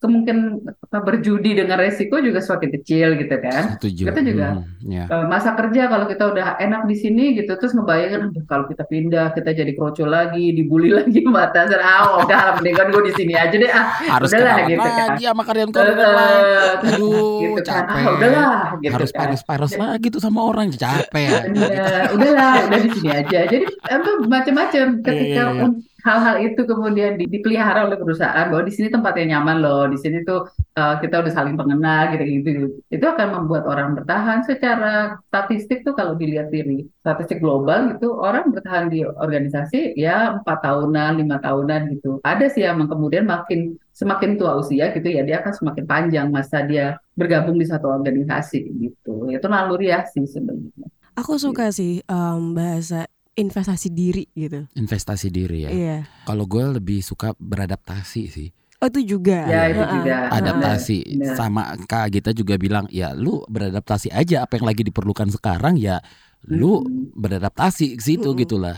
kemungkinan 0.07 0.41
apa, 0.87 0.99
berjudi 1.03 1.51
dengan 1.53 1.77
resiko 1.77 2.17
juga 2.19 2.39
semakin 2.39 2.71
kecil 2.79 3.19
gitu 3.19 3.37
kan. 3.37 3.63
Setuju. 3.75 4.03
Kita 4.09 4.21
juga 4.23 4.47
Hmm, 4.47 4.63
ya. 4.87 5.05
Eh, 5.07 5.25
masa 5.27 5.53
kerja 5.53 5.83
kalau 5.87 6.07
kita 6.07 6.31
udah 6.31 6.57
enak 6.57 6.87
di 6.87 6.95
sini 6.95 7.35
gitu 7.35 7.51
terus 7.53 7.75
ngebayangin 7.75 8.31
"Aduh, 8.31 8.47
kalau 8.47 8.65
kita 8.65 8.85
pindah 8.85 9.35
kita 9.35 9.51
jadi 9.53 9.73
kroco 9.73 10.07
lagi 10.07 10.51
dibully 10.51 10.95
lagi 10.99 11.21
atasan 11.27 11.79
ah 11.79 12.23
udah 12.23 12.39
lah, 12.39 12.53
mendingan 12.57 12.89
gue 12.89 13.03
di 13.05 13.13
sini 13.13 13.35
aja 13.35 13.53
deh 13.53 13.67
ah 13.69 13.85
Harus 14.09 14.31
udahlah 14.31 14.57
gitu 14.65 14.79
kan 14.79 15.09
lagi 15.11 15.23
sama 15.25 15.43
karyawan 15.43 15.71
lain. 15.75 16.45
eh, 16.47 16.89
Aduh, 16.89 17.17
gitu 17.43 17.61
kan 17.61 17.65
capek. 17.67 17.99
ah 17.99 18.15
udahlah 18.15 18.53
gitu 18.79 18.93
Harus 18.95 19.11
kan 19.11 19.19
panas-panas 19.27 19.73
lagi 19.75 20.07
tuh 20.09 20.23
sama 20.23 20.41
orang 20.41 20.67
capek 20.71 21.25
ya. 21.27 21.39
Iya, 21.49 21.87
udahlah 22.15 22.53
udah 22.65 22.79
di 22.79 22.91
sini 22.93 23.11
aja 23.11 23.39
jadi 23.45 23.65
apa 23.83 24.11
macam-macam 24.23 24.85
ketika 25.03 25.43
Iya, 25.43 25.51
iya, 25.51 25.67
iya. 25.67 25.67
Hal-hal 26.07 26.37
itu 26.47 26.61
kemudian 26.71 27.19
di- 27.19 27.27
dipelihara 27.35 27.81
oleh 27.87 27.99
perusahaan 27.99 28.47
bahwa 28.51 28.63
di 28.69 28.73
sini 28.77 28.89
tempatnya 28.95 29.25
nyaman 29.37 29.57
loh 29.65 29.83
di 29.93 29.99
sini 29.99 30.23
tuh 30.23 30.47
eh, 30.79 30.95
kita 31.03 31.15
udah 31.23 31.33
saling 31.35 31.57
mengenal 31.61 32.15
gitu-gitu. 32.15 32.79
Itu 32.87 33.05
akan 33.13 33.29
membuat 33.37 33.65
orang 33.67 33.89
bertahan 33.99 34.47
secara 34.47 35.19
statistik 35.29 35.83
tuh 35.87 35.95
kalau 35.99 36.15
dilihat 36.15 36.49
dari 36.55 36.87
statistik 37.03 37.39
global 37.43 37.99
gitu 37.99 38.15
orang 38.23 38.55
bertahan 38.55 38.87
di 38.93 39.03
organisasi 39.03 39.99
ya 39.99 40.39
empat 40.39 40.59
tahunan 40.63 41.11
lima 41.21 41.37
tahunan 41.43 41.81
gitu. 41.99 42.23
Ada 42.23 42.47
sih 42.55 42.63
yang 42.63 42.79
kemudian 42.87 43.27
makin 43.27 43.75
semakin 43.91 44.37
tua 44.39 44.61
usia 44.61 44.93
gitu 44.95 45.09
ya 45.09 45.25
dia 45.27 45.41
akan 45.43 45.53
semakin 45.57 45.85
panjang 45.89 46.27
masa 46.31 46.63
dia 46.63 47.01
bergabung 47.19 47.57
di 47.59 47.67
satu 47.67 47.91
organisasi 47.91 48.61
gitu. 48.79 49.27
Itu 49.33 49.47
naluri 49.51 49.91
ya 49.91 50.07
sih 50.07 50.23
sebenarnya. 50.29 50.87
Aku 51.17 51.41
suka 51.41 51.73
sih 51.73 52.05
em, 52.05 52.53
bahasa 52.53 53.09
investasi 53.37 53.89
diri 53.89 54.25
gitu. 54.33 54.65
Investasi 54.73 55.29
diri 55.29 55.63
ya. 55.63 55.71
Iya. 55.71 55.97
Kalau 56.25 56.45
gue 56.45 56.65
lebih 56.73 57.01
suka 57.01 57.33
beradaptasi 57.37 58.23
sih. 58.27 58.49
Oh 58.77 58.87
itu 58.87 59.17
juga. 59.17 59.41
ya 59.45 59.69
itu 59.69 59.81
juga 59.81 60.29
Adaptasi 60.29 60.99
benar. 61.17 61.33
sama 61.33 61.63
Kak 61.83 62.13
Gita 62.13 62.31
juga 62.33 62.57
bilang 62.57 62.85
ya 62.89 63.13
lu 63.13 63.45
beradaptasi 63.47 64.11
aja 64.11 64.43
apa 64.43 64.57
yang 64.57 64.67
lagi 64.67 64.83
diperlukan 64.83 65.29
sekarang 65.33 65.77
ya 65.77 66.01
lu 66.47 66.81
Mm. 66.81 67.13
beradaptasi 67.17 67.97
ke 67.97 68.03
situ 68.03 68.29
Mm-mm. 68.29 68.39
gitulah. 68.39 68.77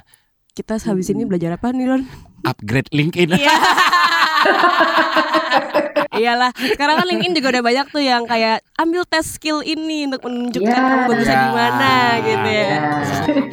Kita 0.55 0.75
habis 0.81 1.09
ini 1.09 1.23
belajar 1.23 1.55
apa 1.55 1.71
nih 1.71 1.87
Lon? 1.87 2.03
Upgrade 2.43 2.91
LinkedIn. 2.91 3.31
Iya. 3.33 3.55
Iyalah, 6.19 6.51
sekarang 6.55 6.95
kan 6.99 7.07
LinkedIn 7.07 7.33
juga 7.39 7.49
udah 7.55 7.65
banyak 7.65 7.87
tuh 7.89 8.03
yang 8.03 8.23
kayak 8.27 8.61
ambil 8.75 9.03
tes 9.07 9.27
skill 9.39 9.63
ini 9.63 10.11
untuk 10.11 10.27
menunjukkan 10.27 10.67
Ya. 10.69 10.83
kamu 10.83 11.03
bagusnya 11.07 11.37
di 11.37 11.49
Ya. 11.49 11.55
mana 11.55 11.95
gitu 12.21 12.49
ya. 12.49 12.67
Ya. 12.69 12.79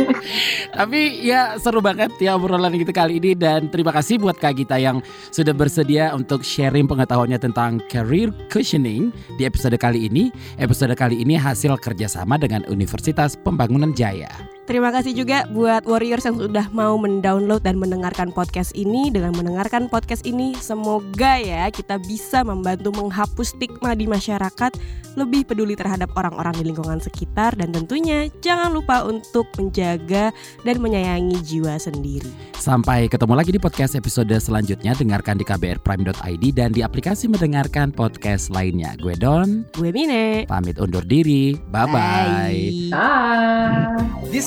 Tapi 0.81 0.99
ya 1.23 1.41
seru 1.61 1.79
banget 1.79 2.11
ya 2.17 2.35
obrolan 2.35 2.73
kita 2.73 2.91
kali 2.91 3.21
ini 3.21 3.31
dan 3.37 3.69
terima 3.69 3.93
kasih 3.93 4.17
buat 4.17 4.35
Kak 4.35 4.57
Gita 4.57 4.75
yang 4.75 4.99
sudah 5.29 5.53
bersedia 5.53 6.11
untuk 6.11 6.41
sharing 6.41 6.89
pengetahuannya 6.89 7.39
tentang 7.39 7.79
career 7.87 8.33
cushioning 8.49 9.13
di 9.37 9.45
episode 9.45 9.77
kali 9.77 10.09
ini. 10.09 10.33
Episode 10.57 10.97
kali 10.97 11.21
ini 11.21 11.37
hasil 11.37 11.77
kerjasama 11.79 12.35
dengan 12.35 12.65
Universitas 12.67 13.37
Pembangunan 13.37 13.93
Jaya. 13.93 14.54
Terima 14.65 14.89
kasih 14.89 15.13
juga 15.13 15.45
buat 15.53 15.85
warriors 15.85 16.25
yang 16.25 16.41
sudah 16.41 16.73
mau 16.73 16.97
mendownload 16.97 17.61
dan 17.61 17.77
mendengarkan 17.77 18.33
podcast 18.33 18.73
ini. 18.73 19.13
Dengan 19.13 19.37
mendengarkan 19.37 19.85
podcast 19.93 20.25
ini, 20.25 20.57
semoga 20.57 21.37
ya 21.37 21.69
kita 21.69 22.01
bisa 22.01 22.41
membantu 22.41 22.89
menghapus 22.97 23.53
stigma 23.53 23.93
di 23.93 24.09
masyarakat, 24.09 24.73
lebih 25.13 25.45
peduli 25.45 25.77
terhadap 25.77 26.09
orang-orang 26.17 26.57
di 26.57 26.73
lingkungan 26.73 26.97
sekitar, 26.97 27.53
dan 27.53 27.77
tentunya 27.77 28.25
jangan 28.41 28.73
lupa 28.73 29.05
untuk 29.05 29.45
menjaga 29.53 30.33
dan 30.65 30.81
menyayangi 30.81 31.37
jiwa 31.45 31.77
sendiri. 31.77 32.33
Sampai 32.57 33.05
ketemu 33.05 33.37
lagi 33.37 33.53
di 33.53 33.61
podcast 33.61 33.93
episode 33.93 34.33
selanjutnya. 34.33 34.97
Dengarkan 34.97 35.37
di 35.37 35.45
kbrprime.id 35.45 36.43
dan 36.57 36.73
di 36.73 36.81
aplikasi 36.81 37.29
mendengarkan 37.29 37.93
podcast 37.93 38.49
lainnya. 38.49 38.97
Gue 38.97 39.13
Don, 39.13 39.69
Gue 39.77 39.93
Mine. 39.93 40.49
pamit 40.49 40.81
undur 40.81 41.05
diri. 41.05 41.53
Bye-bye. 41.69 41.93
Bye. 41.93 42.89
Ah. 42.89 43.93